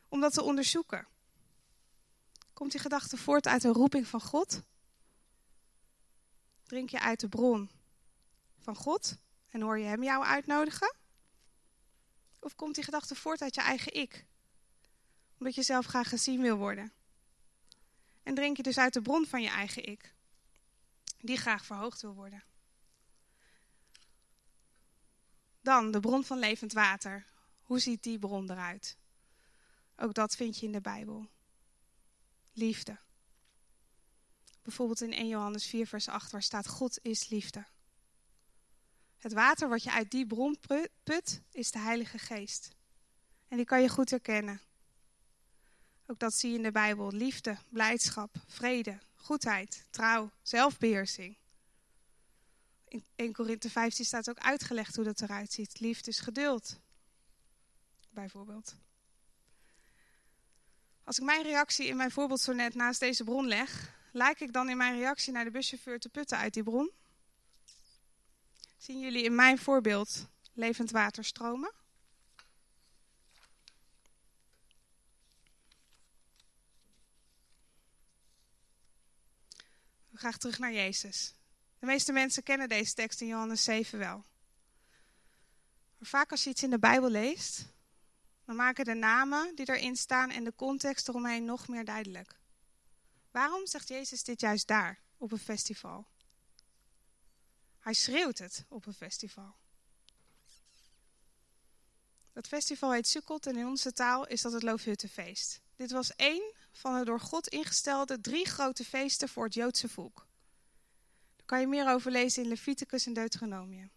Om 0.08 0.22
dat 0.22 0.34
te 0.34 0.44
onderzoeken. 0.44 1.08
Komt 2.54 2.72
die 2.72 2.82
gedachte 2.82 3.18
voort 3.18 3.48
uit 3.48 3.64
een 3.64 3.74
roeping 3.74 4.08
van 4.08 4.22
God? 4.22 4.62
Drink 6.64 6.90
je 6.90 7.00
uit 7.00 7.20
de 7.20 7.30
bron 7.30 7.70
van 8.58 8.76
God 8.76 9.18
en 9.50 9.62
hoor 9.62 9.80
je 9.80 9.86
Hem 9.86 10.04
jou 10.04 10.24
uitnodigen? 10.24 10.96
Of 12.40 12.56
komt 12.56 12.76
die 12.76 12.84
gedachte 12.84 13.16
voort 13.16 13.42
uit 13.42 13.56
je 13.56 13.62
eigen 13.62 13.94
ik? 13.94 14.26
Omdat 15.38 15.56
je 15.56 15.64
zelf 15.64 15.86
graag 15.86 16.10
gezien 16.10 16.42
wil 16.42 16.58
worden. 16.58 16.94
En 18.24 18.36
drink 18.36 18.58
je 18.58 18.64
dus 18.64 18.78
uit 18.78 18.94
de 18.94 19.02
bron 19.02 19.26
van 19.26 19.42
je 19.42 19.50
eigen 19.50 19.84
ik, 19.86 20.15
die 21.20 21.38
graag 21.38 21.66
verhoogd 21.66 22.02
wil 22.02 22.14
worden. 22.14 22.44
Dan 25.62 25.92
de 25.92 26.00
bron 26.00 26.24
van 26.24 26.40
levend 26.40 26.74
water. 26.74 27.26
Hoe 27.62 27.80
ziet 27.80 28.04
die 28.04 28.20
bron 28.20 28.52
eruit? 28.52 28.98
Ook 29.96 30.14
dat 30.14 30.36
vind 30.36 30.60
je 30.60 30.66
in 30.66 30.72
de 30.72 30.82
Bijbel. 30.82 31.30
Liefde. 32.54 32.98
Bijvoorbeeld 34.62 35.02
in 35.02 35.14
1 35.14 35.28
Johannes 35.28 35.68
4, 35.68 35.88
vers 35.88 36.08
8, 36.08 36.32
waar 36.32 36.44
staat: 36.44 36.68
God 36.68 37.00
is 37.02 37.30
liefde. 37.30 37.66
Het 39.18 39.34
water 39.34 39.70
wat 39.70 39.84
je 39.84 39.92
uit 39.92 40.12
die 40.12 40.28
bron 40.28 40.58
put, 41.04 41.42
is 41.52 41.72
de 41.72 41.80
Heilige 41.80 42.18
Geest. 42.18 42.76
En 43.48 43.58
die 43.58 43.66
kan 43.66 43.82
je 43.82 43.90
goed 43.90 44.10
herkennen. 44.10 44.62
Ook 46.06 46.20
dat 46.20 46.34
zie 46.34 46.50
je 46.50 46.58
in 46.58 46.64
de 46.64 46.72
Bijbel. 46.72 47.12
Liefde, 47.12 47.58
blijdschap, 47.70 48.36
vrede, 48.48 49.00
goedheid, 49.26 49.86
trouw, 49.90 50.32
zelfbeheersing. 50.42 51.38
In 52.88 53.06
1 53.16 53.34
Korinthe 53.34 53.70
15 53.70 54.06
staat 54.06 54.30
ook 54.30 54.38
uitgelegd 54.38 54.96
hoe 54.96 55.06
dat 55.06 55.22
eruit 55.22 55.52
ziet. 55.52 55.80
Liefde 55.80 56.10
is 56.10 56.20
geduld, 56.20 56.80
bijvoorbeeld. 58.10 58.76
Als 61.04 61.18
ik 61.18 61.24
mijn 61.24 61.44
reactie 61.44 61.88
in 61.88 61.96
mijn 61.96 62.12
voorbeeld 62.12 62.40
zo 62.40 62.54
net 62.54 62.76
naast 62.76 63.00
deze 63.00 63.24
bron 63.24 63.48
leg, 63.48 63.96
lijk 64.12 64.40
ik 64.40 64.54
dan 64.54 64.70
in 64.70 64.78
mijn 64.78 64.98
reactie 64.98 65.34
naar 65.34 65.44
de 65.44 65.52
buschauffeur 65.52 66.00
te 66.00 66.10
putten 66.10 66.38
uit 66.38 66.54
die 66.54 66.64
bron? 66.64 66.92
Zien 68.78 69.00
jullie 69.00 69.24
in 69.24 69.36
mijn 69.36 69.58
voorbeeld 69.58 70.28
levend 70.54 70.92
water 70.92 71.24
stromen? 71.24 71.72
Gaan 80.26 80.38
terug 80.38 80.60
naar 80.60 80.74
Jezus. 80.74 81.34
De 81.80 81.86
meeste 81.86 82.12
mensen 82.12 82.44
kennen 82.44 82.70
deze 82.70 82.94
tekst 82.94 83.22
in 83.22 83.28
Johannes 83.28 83.64
7 83.64 84.00
wel. 84.00 84.26
Maar 85.98 86.10
vaak 86.10 86.32
als 86.32 86.44
je 86.44 86.50
iets 86.50 86.64
in 86.64 86.70
de 86.70 86.80
Bijbel 86.80 87.10
leest, 87.10 87.66
dan 88.46 88.56
maken 88.56 88.86
de 88.86 88.94
namen 88.94 89.56
die 89.56 89.70
erin 89.70 89.96
staan 89.96 90.30
en 90.30 90.44
de 90.44 90.56
context 90.56 91.08
eromheen 91.08 91.46
nog 91.46 91.68
meer 91.68 91.86
duidelijk. 91.86 92.36
Waarom 93.32 93.68
zegt 93.68 93.88
Jezus 93.88 94.24
dit 94.24 94.42
juist 94.42 94.68
daar, 94.68 95.00
op 95.18 95.32
een 95.32 95.40
festival? 95.40 96.08
Hij 97.80 97.94
schreeuwt 97.94 98.38
het 98.38 98.66
op 98.70 98.86
een 98.86 98.94
festival. 98.94 99.56
Dat 102.34 102.48
festival 102.48 102.94
heet 102.94 103.08
Sukkot 103.08 103.46
en 103.46 103.58
in 103.58 103.68
onze 103.68 103.94
taal 103.94 104.28
is 104.28 104.42
dat 104.42 104.52
het 104.52 104.64
Loofhuttenfeest. 104.64 105.62
Dit 105.76 105.92
was 105.92 106.16
één 106.16 106.54
van 106.78 107.00
de 107.00 107.06
door 107.06 107.20
God 107.20 107.48
ingestelde 107.48 108.22
drie 108.22 108.46
grote 108.46 108.86
feesten 108.86 109.30
voor 109.30 109.44
het 109.44 109.54
Joodse 109.54 109.90
volk. 109.90 110.28
Daar 111.36 111.46
kan 111.46 111.60
je 111.60 111.68
meer 111.68 111.90
over 111.90 112.12
lezen 112.12 112.44
in 112.44 112.50
Leviticus 112.50 113.06
en 113.06 113.14
Deuteronomium. 113.14 113.92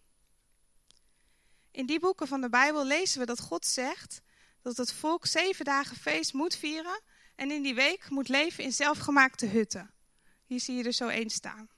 In 1.71 1.85
die 1.85 1.99
boeken 1.99 2.27
van 2.27 2.41
de 2.41 2.49
Bijbel 2.49 2.85
lezen 2.85 3.19
we 3.19 3.25
dat 3.25 3.39
God 3.39 3.65
zegt 3.65 4.21
dat 4.61 4.77
het 4.77 4.93
volk 4.93 5.25
zeven 5.25 5.65
dagen 5.65 5.97
feest 5.97 6.33
moet 6.33 6.55
vieren 6.55 7.01
en 7.35 7.51
in 7.51 7.61
die 7.61 7.75
week 7.75 8.09
moet 8.09 8.27
leven 8.27 8.63
in 8.63 8.73
zelfgemaakte 8.73 9.45
hutten. 9.45 9.91
Hier 10.45 10.59
zie 10.59 10.75
je 10.75 10.83
er 10.83 10.93
zo 10.93 11.07
één 11.07 11.29
staan. 11.29 11.69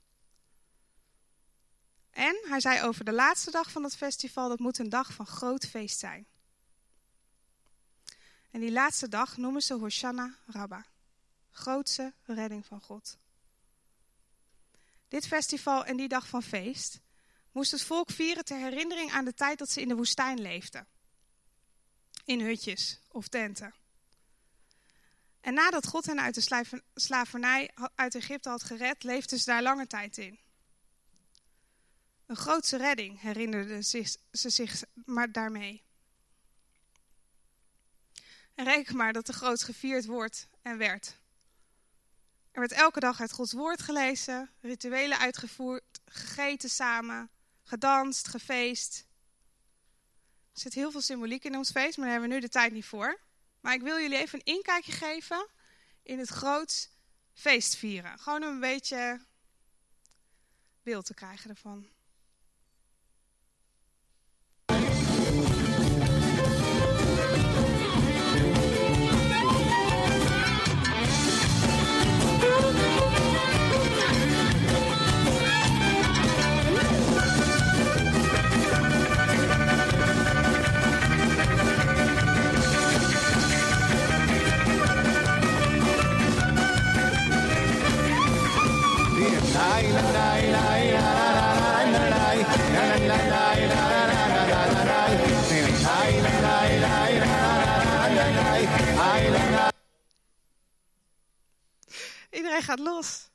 En 2.12 2.40
hij 2.48 2.60
zei 2.60 2.82
over 2.82 3.06
de 3.06 3.14
laatste 3.14 3.52
dag 3.52 3.72
van 3.72 3.84
het 3.84 3.96
festival, 3.96 4.50
dat 4.50 4.60
moet 4.60 4.78
een 4.78 4.90
dag 4.90 5.14
van 5.14 5.26
groot 5.26 5.66
feest 5.66 6.00
zijn. 6.00 6.28
En 8.52 8.60
die 8.60 8.72
laatste 8.72 9.08
dag 9.08 9.38
noemen 9.38 9.62
ze 9.62 9.74
Hoshana 9.74 10.36
Rabba. 10.46 10.86
Grootste 11.52 12.14
redding 12.26 12.66
van 12.66 12.82
God. 12.82 13.18
Dit 15.08 15.28
festival 15.28 15.86
en 15.86 15.98
die 15.98 16.08
dag 16.08 16.28
van 16.28 16.44
feest 16.44 17.00
moest 17.52 17.72
het 17.72 17.82
volk 17.82 18.10
vieren 18.10 18.46
ter 18.46 18.58
herinnering 18.58 19.12
aan 19.12 19.26
de 19.26 19.34
tijd 19.34 19.60
dat 19.60 19.70
ze 19.70 19.82
in 19.82 19.88
de 19.88 19.96
woestijn 19.96 20.42
leefden. 20.42 20.88
In 22.26 22.42
hutjes 22.42 23.00
of 23.08 23.28
tenten. 23.28 23.74
En 25.42 25.54
nadat 25.54 25.88
God 25.88 26.06
hen 26.06 26.22
uit 26.22 26.36
de 26.36 26.80
slavernij 26.94 27.72
uit 27.96 28.16
Egypte 28.16 28.50
had 28.50 28.64
gered, 28.64 29.04
leefden 29.04 29.40
ze 29.40 29.46
daar 29.46 29.62
lange 29.62 29.88
tijd 29.88 30.18
in. 30.18 30.40
Een 32.26 32.36
grootse 32.36 32.78
redding 32.78 33.22
herinnerden 33.22 33.84
ze 34.32 34.50
zich 34.50 34.84
maar 35.06 35.32
daarmee. 35.32 35.84
En 38.56 38.66
reken 38.66 38.96
maar 38.96 39.14
dat 39.14 39.28
er 39.28 39.34
groot 39.34 39.64
gevierd 39.64 40.06
wordt 40.06 40.48
en 40.62 40.78
werd. 40.78 41.20
Er 42.52 42.60
werd 42.60 42.72
elke 42.72 43.00
dag 43.00 43.22
uit 43.22 43.32
Gods 43.32 43.54
woord 43.54 43.82
gelezen, 43.82 44.50
rituelen 44.62 45.18
uitgevoerd, 45.18 45.84
gegeten 46.06 46.70
samen, 46.70 47.30
gedanst, 47.64 48.28
gefeest. 48.28 49.06
Er 50.54 50.60
zit 50.60 50.74
heel 50.74 50.92
veel 50.92 51.02
symboliek 51.02 51.44
in 51.44 51.56
ons 51.56 51.72
feest, 51.72 51.98
maar 51.98 52.06
daar 52.06 52.14
hebben 52.14 52.30
we 52.30 52.36
nu 52.36 52.42
de 52.42 52.50
tijd 52.50 52.74
niet 52.74 52.86
voor. 52.86 53.20
Maar 53.60 53.74
ik 53.74 53.82
wil 53.82 54.00
jullie 54.00 54.18
even 54.18 54.40
een 54.40 54.54
inkijkje 54.54 54.92
geven 54.92 55.48
in 56.04 56.20
het 56.20 56.30
groots 56.30 56.90
feestvieren. 57.34 58.20
Gewoon 58.20 58.42
een 58.42 58.60
beetje 58.60 59.20
beeld 60.84 61.06
te 61.06 61.14
krijgen 61.14 61.50
ervan. 61.50 61.88
Iedereen 102.52 102.78
gaat 102.78 102.88
los. 102.94 103.30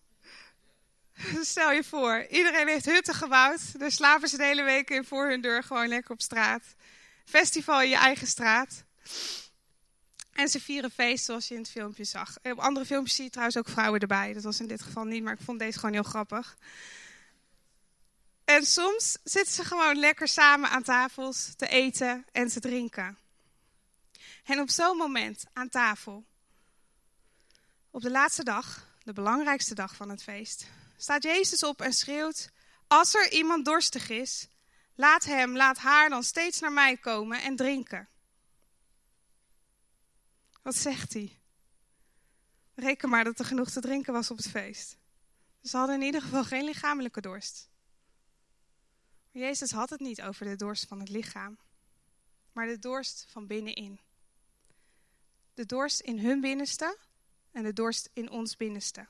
Stel 1.52 1.70
je 1.70 1.85
voor, 1.85 2.26
iedereen 2.31 2.68
heeft 2.68 2.85
hutten 2.85 3.14
gebouwd. 3.14 3.79
Daar 3.79 3.90
slapen 3.90 4.29
ze 4.29 4.37
de 4.37 4.44
hele 4.44 4.62
week 4.62 4.90
in 4.90 5.05
voor 5.05 5.29
hun 5.29 5.40
deur 5.40 5.62
gewoon 5.62 5.88
lekker 5.88 6.11
op 6.11 6.20
straat. 6.20 6.62
Festival 7.24 7.83
in 7.83 7.88
je 7.88 7.96
eigen 7.96 8.26
straat. 8.26 8.85
En 10.33 10.48
ze 10.48 10.61
vieren 10.61 10.90
feest 10.90 11.24
zoals 11.24 11.48
je 11.48 11.55
in 11.55 11.61
het 11.61 11.70
filmpje 11.70 12.05
zag. 12.05 12.37
Op 12.42 12.59
andere 12.59 12.87
filmpjes 12.87 13.14
zie 13.14 13.24
je 13.24 13.31
trouwens 13.31 13.57
ook 13.57 13.68
vrouwen 13.68 14.00
erbij. 14.00 14.33
Dat 14.33 14.42
was 14.42 14.61
in 14.61 14.66
dit 14.66 14.83
geval 14.83 15.05
niet, 15.05 15.22
maar 15.22 15.33
ik 15.33 15.44
vond 15.44 15.59
deze 15.59 15.79
gewoon 15.79 15.94
heel 15.94 16.02
grappig. 16.02 16.57
En 18.44 18.66
soms 18.66 19.18
zitten 19.24 19.55
ze 19.55 19.64
gewoon 19.64 19.96
lekker 19.96 20.29
samen 20.29 20.70
aan 20.70 20.83
tafels 20.83 21.55
te 21.55 21.68
eten 21.68 22.24
en 22.33 22.48
te 22.48 22.61
drinken. 22.61 23.18
En 24.44 24.61
op 24.61 24.70
zo'n 24.70 24.96
moment 24.96 25.44
aan 25.52 25.68
tafel, 25.68 26.24
op 27.90 28.02
de 28.02 28.11
laatste 28.11 28.44
dag, 28.44 28.86
de 29.07 29.12
belangrijkste 29.12 29.75
dag 29.75 29.97
van 29.97 30.09
het 30.09 30.23
feest, 30.23 30.66
staat 30.97 31.23
Jezus 31.23 31.62
op 31.62 31.81
en 31.81 31.92
schreeuwt: 31.92 32.51
Als 32.87 33.14
er 33.14 33.33
iemand 33.33 33.64
dorstig 33.64 34.09
is, 34.09 34.49
laat 34.95 35.25
hem, 35.25 35.57
laat 35.57 35.79
haar 35.79 36.09
dan 36.09 36.23
steeds 36.23 36.61
naar 36.61 36.73
mij 36.73 36.97
komen 36.97 37.42
en 37.42 37.57
drinken. 37.57 38.09
Wat 40.62 40.77
zegt 40.77 41.12
hij? 41.12 41.38
Reken 42.75 43.09
maar 43.09 43.25
dat 43.25 43.38
er 43.38 43.45
genoeg 43.45 43.71
te 43.71 43.81
drinken 43.81 44.12
was 44.12 44.31
op 44.31 44.37
het 44.37 44.49
feest. 44.49 44.97
Ze 45.62 45.77
hadden 45.77 45.97
in 45.97 46.07
ieder 46.07 46.23
geval 46.23 46.45
geen 46.45 46.64
lichamelijke 46.64 47.21
dorst. 47.21 47.69
Maar 49.33 49.42
Jezus 49.42 49.71
had 49.71 49.90
het 49.90 50.01
niet 50.01 50.23
over 50.23 50.47
de 50.47 50.57
dorst 50.57 50.87
van 50.87 51.01
het 51.01 51.09
lichaam, 51.09 51.59
maar 52.53 52.66
de 52.66 52.79
dorst 52.79 53.27
van 53.29 53.47
binnenin. 53.47 54.01
De 55.55 55.66
dorst 55.66 56.01
in 56.01 56.19
hun 56.19 56.40
binnenste 56.40 56.97
en 57.57 57.62
de 57.62 57.73
dorst 57.73 58.11
in 58.12 58.31
ons 58.31 58.57
binnenste. 58.57 59.07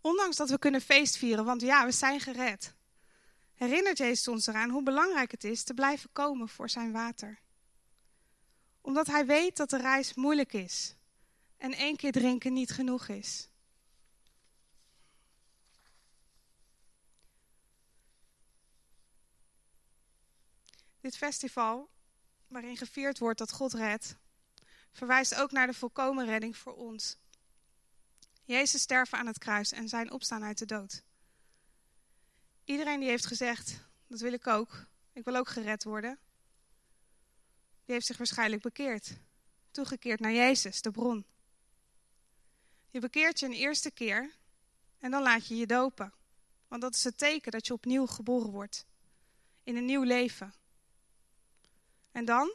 Ondanks 0.00 0.36
dat 0.36 0.50
we 0.50 0.58
kunnen 0.58 0.80
feestvieren, 0.80 1.44
want 1.44 1.60
ja, 1.60 1.84
we 1.84 1.92
zijn 1.92 2.20
gered, 2.20 2.74
herinnert 3.54 3.98
Jezus 3.98 4.28
ons 4.28 4.46
eraan 4.46 4.70
hoe 4.70 4.82
belangrijk 4.82 5.30
het 5.30 5.44
is 5.44 5.62
te 5.62 5.74
blijven 5.74 6.12
komen 6.12 6.48
voor 6.48 6.70
zijn 6.70 6.92
water. 6.92 7.38
Omdat 8.80 9.06
hij 9.06 9.26
weet 9.26 9.56
dat 9.56 9.70
de 9.70 9.78
reis 9.78 10.14
moeilijk 10.14 10.52
is 10.52 10.94
en 11.56 11.72
één 11.72 11.96
keer 11.96 12.12
drinken 12.12 12.52
niet 12.52 12.70
genoeg 12.70 13.08
is. 13.08 13.48
Dit 21.00 21.16
festival, 21.16 21.90
waarin 22.46 22.76
gevierd 22.76 23.18
wordt 23.18 23.38
dat 23.38 23.52
God 23.52 23.72
redt, 23.72 24.16
verwijst 24.94 25.34
ook 25.34 25.52
naar 25.52 25.66
de 25.66 25.72
volkomen 25.72 26.26
redding 26.26 26.56
voor 26.56 26.74
ons. 26.74 27.16
Jezus 28.44 28.80
sterven 28.80 29.18
aan 29.18 29.26
het 29.26 29.38
kruis 29.38 29.72
en 29.72 29.88
zijn 29.88 30.10
opstaan 30.10 30.44
uit 30.44 30.58
de 30.58 30.66
dood. 30.66 31.02
Iedereen 32.64 33.00
die 33.00 33.08
heeft 33.08 33.26
gezegd, 33.26 33.80
dat 34.06 34.20
wil 34.20 34.32
ik 34.32 34.46
ook, 34.46 34.86
ik 35.12 35.24
wil 35.24 35.36
ook 35.36 35.48
gered 35.48 35.84
worden, 35.84 36.18
die 37.84 37.94
heeft 37.94 38.06
zich 38.06 38.16
waarschijnlijk 38.16 38.62
bekeerd. 38.62 39.16
Toegekeerd 39.70 40.20
naar 40.20 40.32
Jezus, 40.32 40.82
de 40.82 40.90
bron. 40.90 41.24
Je 42.90 43.00
bekeert 43.00 43.40
je 43.40 43.46
een 43.46 43.52
eerste 43.52 43.90
keer 43.90 44.30
en 44.98 45.10
dan 45.10 45.22
laat 45.22 45.46
je 45.46 45.56
je 45.56 45.66
dopen. 45.66 46.12
Want 46.68 46.82
dat 46.82 46.94
is 46.94 47.04
het 47.04 47.18
teken 47.18 47.52
dat 47.52 47.66
je 47.66 47.72
opnieuw 47.72 48.06
geboren 48.06 48.50
wordt. 48.50 48.86
In 49.62 49.76
een 49.76 49.84
nieuw 49.84 50.02
leven. 50.02 50.54
En 52.12 52.24
dan? 52.24 52.54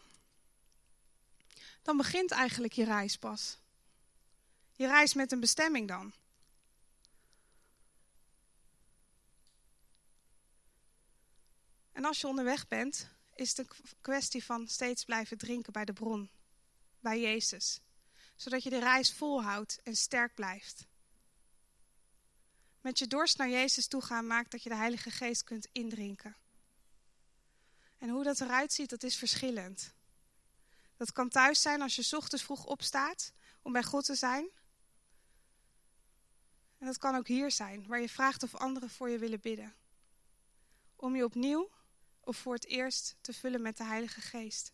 Dan 1.89 1.97
begint 1.97 2.31
eigenlijk 2.31 2.73
je 2.73 2.83
reis 2.83 3.17
pas. 3.17 3.57
Je 4.75 4.87
reis 4.87 5.13
met 5.13 5.31
een 5.31 5.39
bestemming 5.39 5.87
dan. 5.87 6.13
En 11.91 12.05
als 12.05 12.21
je 12.21 12.27
onderweg 12.27 12.67
bent, 12.67 13.09
is 13.35 13.49
het 13.49 13.57
een 13.57 13.69
kwestie 14.01 14.43
van 14.43 14.67
steeds 14.67 15.03
blijven 15.03 15.37
drinken 15.37 15.73
bij 15.73 15.85
de 15.85 15.93
bron, 15.93 16.29
bij 16.99 17.19
Jezus, 17.19 17.81
zodat 18.35 18.63
je 18.63 18.69
de 18.69 18.79
reis 18.79 19.13
volhoudt 19.13 19.79
en 19.83 19.95
sterk 19.95 20.35
blijft. 20.35 20.85
Met 22.81 22.99
je 22.99 23.07
dorst 23.07 23.37
naar 23.37 23.49
Jezus 23.49 23.87
toe 23.87 24.01
gaan 24.01 24.27
maakt 24.27 24.51
dat 24.51 24.63
je 24.63 24.69
de 24.69 24.75
Heilige 24.75 25.11
Geest 25.11 25.43
kunt 25.43 25.67
indrinken. 25.71 26.35
En 27.97 28.09
hoe 28.09 28.23
dat 28.23 28.41
eruit 28.41 28.73
ziet, 28.73 28.89
dat 28.89 29.03
is 29.03 29.15
verschillend. 29.15 29.97
Dat 30.99 31.11
kan 31.11 31.29
thuis 31.29 31.61
zijn 31.61 31.81
als 31.81 31.95
je 31.95 32.17
ochtends 32.17 32.43
vroeg 32.43 32.65
opstaat 32.65 33.33
om 33.61 33.71
bij 33.71 33.83
God 33.83 34.05
te 34.05 34.15
zijn. 34.15 34.49
En 36.77 36.85
dat 36.85 36.97
kan 36.97 37.15
ook 37.15 37.27
hier 37.27 37.51
zijn, 37.51 37.87
waar 37.87 38.01
je 38.01 38.09
vraagt 38.09 38.43
of 38.43 38.55
anderen 38.55 38.89
voor 38.89 39.09
je 39.09 39.17
willen 39.17 39.39
bidden. 39.39 39.75
Om 40.95 41.15
je 41.15 41.23
opnieuw 41.23 41.69
of 42.19 42.37
voor 42.37 42.53
het 42.53 42.65
eerst 42.65 43.15
te 43.21 43.33
vullen 43.33 43.61
met 43.61 43.77
de 43.77 43.83
Heilige 43.83 44.21
Geest. 44.21 44.73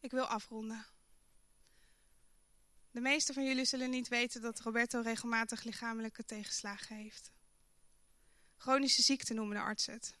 Ik 0.00 0.10
wil 0.10 0.26
afronden. 0.26 0.86
De 2.90 3.00
meeste 3.00 3.32
van 3.32 3.44
jullie 3.44 3.64
zullen 3.64 3.90
niet 3.90 4.08
weten 4.08 4.40
dat 4.40 4.60
Roberto 4.60 5.00
regelmatig 5.00 5.62
lichamelijke 5.62 6.24
tegenslagen 6.24 6.96
heeft. 6.96 7.30
Chronische 8.56 9.02
ziekte 9.02 9.34
noemen 9.34 9.56
de 9.56 9.62
artsen 9.62 9.92
het. 9.94 10.17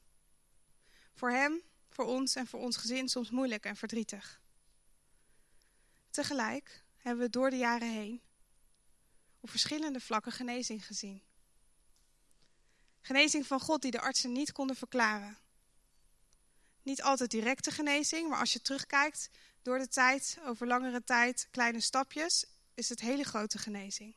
Voor 1.18 1.30
hem, 1.30 1.62
voor 1.88 2.04
ons 2.04 2.34
en 2.34 2.46
voor 2.46 2.60
ons 2.60 2.76
gezin 2.76 3.08
soms 3.08 3.30
moeilijk 3.30 3.64
en 3.64 3.76
verdrietig. 3.76 4.40
Tegelijk 6.10 6.84
hebben 6.96 7.24
we 7.24 7.30
door 7.30 7.50
de 7.50 7.56
jaren 7.56 7.92
heen 7.92 8.22
op 9.40 9.50
verschillende 9.50 10.00
vlakken 10.00 10.32
genezing 10.32 10.86
gezien. 10.86 11.22
Genezing 13.00 13.46
van 13.46 13.60
God 13.60 13.82
die 13.82 13.90
de 13.90 14.00
artsen 14.00 14.32
niet 14.32 14.52
konden 14.52 14.76
verklaren. 14.76 15.38
Niet 16.82 17.02
altijd 17.02 17.30
directe 17.30 17.70
genezing, 17.70 18.28
maar 18.28 18.38
als 18.38 18.52
je 18.52 18.62
terugkijkt 18.62 19.30
door 19.62 19.78
de 19.78 19.88
tijd, 19.88 20.38
over 20.44 20.66
langere 20.66 21.04
tijd, 21.04 21.48
kleine 21.50 21.80
stapjes, 21.80 22.46
is 22.74 22.88
het 22.88 23.00
hele 23.00 23.24
grote 23.24 23.58
genezing. 23.58 24.16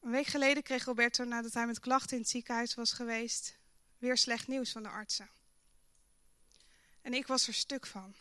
Een 0.00 0.10
week 0.10 0.26
geleden 0.26 0.62
kreeg 0.62 0.84
Roberto, 0.84 1.24
nadat 1.24 1.52
hij 1.52 1.66
met 1.66 1.80
klachten 1.80 2.16
in 2.16 2.22
het 2.22 2.30
ziekenhuis 2.30 2.74
was 2.74 2.92
geweest, 2.92 3.55
weer 3.98 4.16
slecht 4.16 4.48
nieuws 4.48 4.72
van 4.72 4.82
de 4.82 4.88
artsen. 4.88 5.28
En 7.02 7.14
ik 7.14 7.26
was 7.26 7.46
er 7.46 7.54
stuk 7.54 7.86
van. 7.86 8.14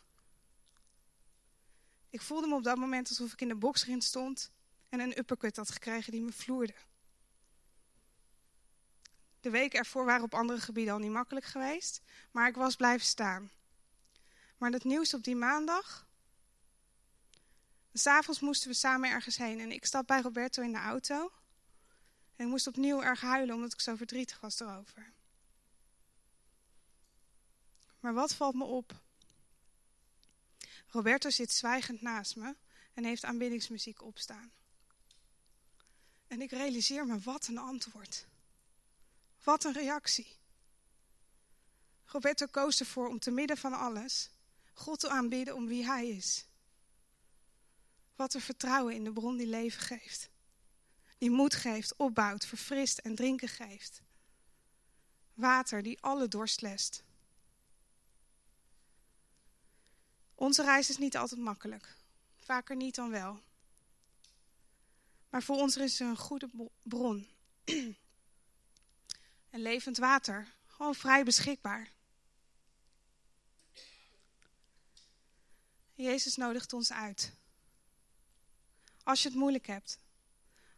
Ik 2.10 2.22
voelde 2.22 2.48
me 2.48 2.56
op 2.56 2.64
dat 2.64 2.78
moment 2.78 3.10
alsof 3.10 3.34
ik 3.34 3.42
in 3.42 3.48
de 3.48 3.56
boksring 3.56 4.04
stond 4.04 4.52
en 4.90 5.00
een 5.00 5.18
uppercut 5.18 5.56
had 5.56 5.72
gekregen 5.72 6.12
die 6.12 6.22
me 6.22 6.32
vloerde. 6.32 6.76
De 9.40 9.50
weken 9.50 9.80
ervoor 9.80 10.06
waren 10.06 10.24
op 10.24 10.34
andere 10.34 10.60
gebieden 10.62 10.94
al 10.94 11.00
niet 11.00 11.12
makkelijk 11.12 11.46
geweest, 11.46 12.02
maar 12.32 12.48
ik 12.48 12.56
was 12.56 12.76
blijven 12.76 13.08
staan. 13.08 13.52
Maar 14.58 14.72
het 14.72 14.84
nieuws 14.84 15.14
op 15.14 15.24
die 15.24 15.36
maandag. 15.36 16.08
S'avonds 17.94 18.40
moesten 18.40 18.70
we 18.70 18.76
samen 18.76 19.10
ergens 19.10 19.38
heen 19.38 19.60
en 19.60 19.72
ik 19.72 19.86
stap 19.86 20.08
bij 20.08 20.22
Roberto 20.22 20.62
in 20.62 20.72
de 20.72 20.78
auto. 20.78 21.32
En 22.36 22.46
ik 22.46 22.52
moest 22.52 22.68
opnieuw 22.68 23.02
erg 23.02 23.22
huilen 23.22 23.56
omdat 23.56 23.74
ik 23.74 23.82
zo 23.82 23.96
verdrietig 23.96 24.40
was 24.40 24.60
erover. 24.60 25.14
Maar 28.06 28.14
wat 28.14 28.34
valt 28.34 28.56
me 28.56 28.64
op? 28.64 29.04
Roberto 30.88 31.30
zit 31.30 31.52
zwijgend 31.52 32.02
naast 32.02 32.36
me 32.36 32.56
en 32.94 33.04
heeft 33.04 33.24
aanbiddingsmuziek 33.24 34.02
opstaan. 34.02 34.52
En 36.28 36.42
ik 36.42 36.52
realiseer 36.52 37.06
me 37.06 37.20
wat 37.20 37.48
een 37.48 37.58
antwoord. 37.58 38.28
Wat 39.44 39.64
een 39.64 39.74
reactie. 39.74 40.38
Roberto 42.06 42.46
koos 42.46 42.80
ervoor 42.80 43.08
om 43.08 43.20
te 43.20 43.32
midden 43.32 43.58
van 43.58 43.74
alles 43.74 44.30
God 44.74 45.00
te 45.00 45.10
aanbidden 45.10 45.56
om 45.56 45.68
wie 45.68 45.86
hij 45.86 46.08
is. 46.08 46.46
Wat 48.16 48.34
een 48.34 48.42
vertrouwen 48.42 48.96
in 48.96 49.04
de 49.04 49.14
bron 49.14 49.38
die 49.38 49.48
leven 49.48 49.82
geeft. 49.82 50.30
Die 51.18 51.30
moed 51.30 51.54
geeft, 51.54 51.96
opbouwt, 51.96 52.46
verfrist 52.46 52.98
en 52.98 53.16
drinken 53.16 53.50
geeft. 53.50 54.02
Water 55.34 55.84
die 55.84 56.02
alle 56.02 56.28
dorst 56.28 56.62
lest. 56.62 57.05
Onze 60.36 60.64
reis 60.64 60.90
is 60.90 60.98
niet 60.98 61.18
altijd 61.18 61.40
makkelijk. 61.40 61.96
Vaker 62.36 62.76
niet 62.76 62.96
dan 62.96 63.10
wel. 63.10 63.40
Maar 65.30 65.44
voor 65.44 65.58
ons 65.58 65.78
is 65.78 66.00
er 66.00 66.08
een 66.08 66.18
goede 66.18 66.50
bron. 66.84 67.28
en 69.50 69.60
levend 69.62 69.98
water. 69.98 70.54
Gewoon 70.68 70.96
vrij 70.96 71.24
beschikbaar. 71.24 71.92
Jezus 75.94 76.36
nodigt 76.36 76.74
ons 76.74 76.92
uit. 76.92 77.34
Als 79.04 79.22
je 79.24 79.30
het 79.30 79.38
moeilijk 79.38 79.68
hebt, 79.68 80.00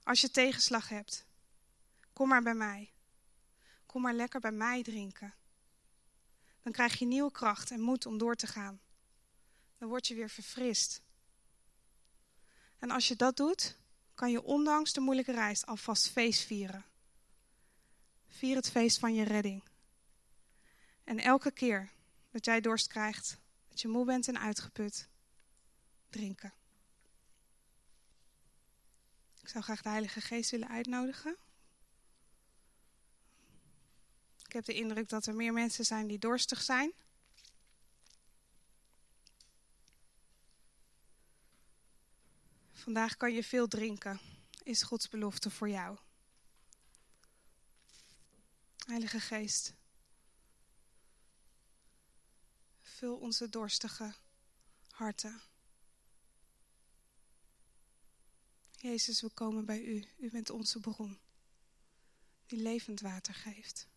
als 0.04 0.22
je 0.22 0.32
tegenslag 0.32 0.90
hebt, 0.90 1.26
kom 2.14 2.28
maar 2.28 2.44
bij 2.44 2.54
mij. 2.54 2.92
Kom 3.86 4.02
maar 4.02 4.14
lekker 4.14 4.40
bij 4.40 4.52
mij 4.52 4.84
drinken. 4.84 5.34
Dan 6.62 6.72
krijg 6.72 7.00
je 7.00 7.06
nieuwe 7.06 7.32
kracht 7.32 7.72
en 7.72 7.82
moed 7.82 8.06
om 8.06 8.18
door 8.18 8.36
te 8.36 8.48
gaan. 8.48 8.82
Dan 9.78 9.88
word 9.90 10.08
je 10.08 10.16
weer 10.16 10.30
verfrist. 10.30 11.02
En 12.80 12.92
als 12.92 13.08
je 13.08 13.16
dat 13.16 13.38
doet, 13.38 13.78
kan 14.14 14.32
je 14.32 14.44
ondanks 14.44 14.94
de 14.94 15.00
moeilijke 15.00 15.32
reis 15.32 15.66
alvast 15.66 16.10
feest 16.10 16.46
vieren. 16.46 16.86
Vier 18.28 18.56
het 18.56 18.70
feest 18.70 19.00
van 19.00 19.16
je 19.16 19.24
redding. 19.24 19.64
En 21.04 21.20
elke 21.20 21.52
keer 21.52 21.90
dat 22.32 22.46
jij 22.46 22.62
dorst 22.62 22.88
krijgt, 22.88 23.38
dat 23.70 23.82
je 23.82 23.88
moe 23.88 24.06
bent 24.06 24.28
en 24.28 24.40
uitgeput, 24.40 25.08
drinken. 26.10 26.54
Ik 29.42 29.50
zou 29.50 29.64
graag 29.64 29.82
de 29.82 29.90
Heilige 29.90 30.22
Geest 30.22 30.52
willen 30.52 30.70
uitnodigen. 30.70 31.38
Ik 34.46 34.54
heb 34.54 34.66
de 34.66 34.74
indruk 34.74 35.10
dat 35.10 35.26
er 35.26 35.36
meer 35.36 35.54
mensen 35.54 35.86
zijn 35.86 36.08
die 36.08 36.20
dorstig 36.20 36.62
zijn. 36.62 36.94
Vandaag 42.88 43.18
kan 43.18 43.34
je 43.34 43.44
veel 43.44 43.68
drinken, 43.68 44.20
is 44.64 44.84
Gods 44.84 45.10
belofte 45.10 45.50
voor 45.50 45.70
jou. 45.70 45.98
Heilige 48.86 49.20
Geest, 49.20 49.74
vul 52.82 53.18
onze 53.18 53.50
dorstige 53.50 54.14
harten. 54.90 55.42
Jezus, 58.72 59.22
we 59.22 59.30
komen 59.30 59.66
bij 59.66 59.82
U. 59.82 60.06
U 60.18 60.30
bent 60.30 60.50
onze 60.50 60.80
bron, 60.80 61.20
die 62.46 62.60
levend 62.60 63.02
water 63.02 63.34
geeft. 63.34 63.88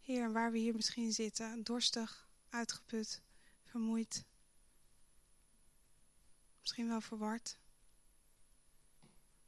Heer, 0.00 0.32
waar 0.32 0.52
we 0.52 0.58
hier 0.58 0.74
misschien 0.74 1.12
zitten, 1.12 1.62
dorstig, 1.62 2.28
uitgeput, 2.48 3.24
vermoeid, 3.76 4.24
misschien 6.60 6.88
wel 6.88 7.00
verward, 7.00 7.58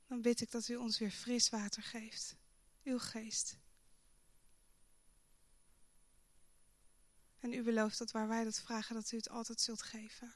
dan 0.07 0.23
bid 0.23 0.41
ik 0.41 0.51
dat 0.51 0.69
U 0.69 0.77
ons 0.77 0.99
weer 0.99 1.11
fris 1.11 1.49
water 1.49 1.83
geeft, 1.83 2.37
Uw 2.83 2.99
geest. 2.99 3.59
En 7.38 7.53
U 7.53 7.62
belooft 7.62 7.99
dat 7.99 8.11
waar 8.11 8.29
wij 8.29 8.45
dat 8.45 8.61
vragen, 8.61 8.95
dat 8.95 9.12
U 9.12 9.17
het 9.17 9.29
altijd 9.29 9.61
zult 9.61 9.83
geven. 9.83 10.35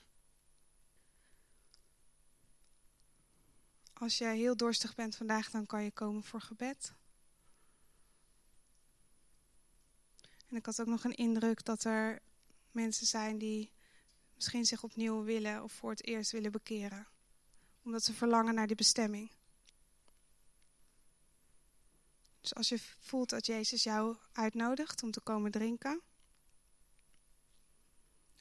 Als 3.92 4.18
jij 4.18 4.36
heel 4.36 4.56
dorstig 4.56 4.94
bent 4.94 5.16
vandaag, 5.16 5.50
dan 5.50 5.66
kan 5.66 5.82
je 5.82 5.90
komen 5.90 6.22
voor 6.22 6.40
gebed. 6.40 6.94
En 10.46 10.56
ik 10.56 10.66
had 10.66 10.80
ook 10.80 10.86
nog 10.86 11.04
een 11.04 11.14
indruk 11.14 11.64
dat 11.64 11.84
er 11.84 12.22
mensen 12.70 13.06
zijn 13.06 13.38
die 13.38 13.72
misschien 14.42 14.66
zich 14.66 14.82
opnieuw 14.82 15.22
willen 15.22 15.62
of 15.62 15.72
voor 15.72 15.90
het 15.90 16.06
eerst 16.06 16.30
willen 16.30 16.52
bekeren. 16.52 17.06
Omdat 17.82 18.04
ze 18.04 18.14
verlangen 18.14 18.54
naar 18.54 18.66
die 18.66 18.76
bestemming. 18.76 19.30
Dus 22.40 22.54
als 22.54 22.68
je 22.68 22.78
voelt 22.78 23.30
dat 23.30 23.46
Jezus 23.46 23.82
jou 23.82 24.16
uitnodigt 24.32 25.02
om 25.02 25.10
te 25.10 25.20
komen 25.20 25.50
drinken, 25.50 26.00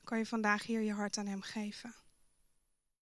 kan 0.04 0.18
je 0.18 0.26
vandaag 0.26 0.64
hier 0.64 0.82
je 0.82 0.94
hart 0.94 1.18
aan 1.18 1.28
Hem 1.28 1.42
geven. 1.42 1.94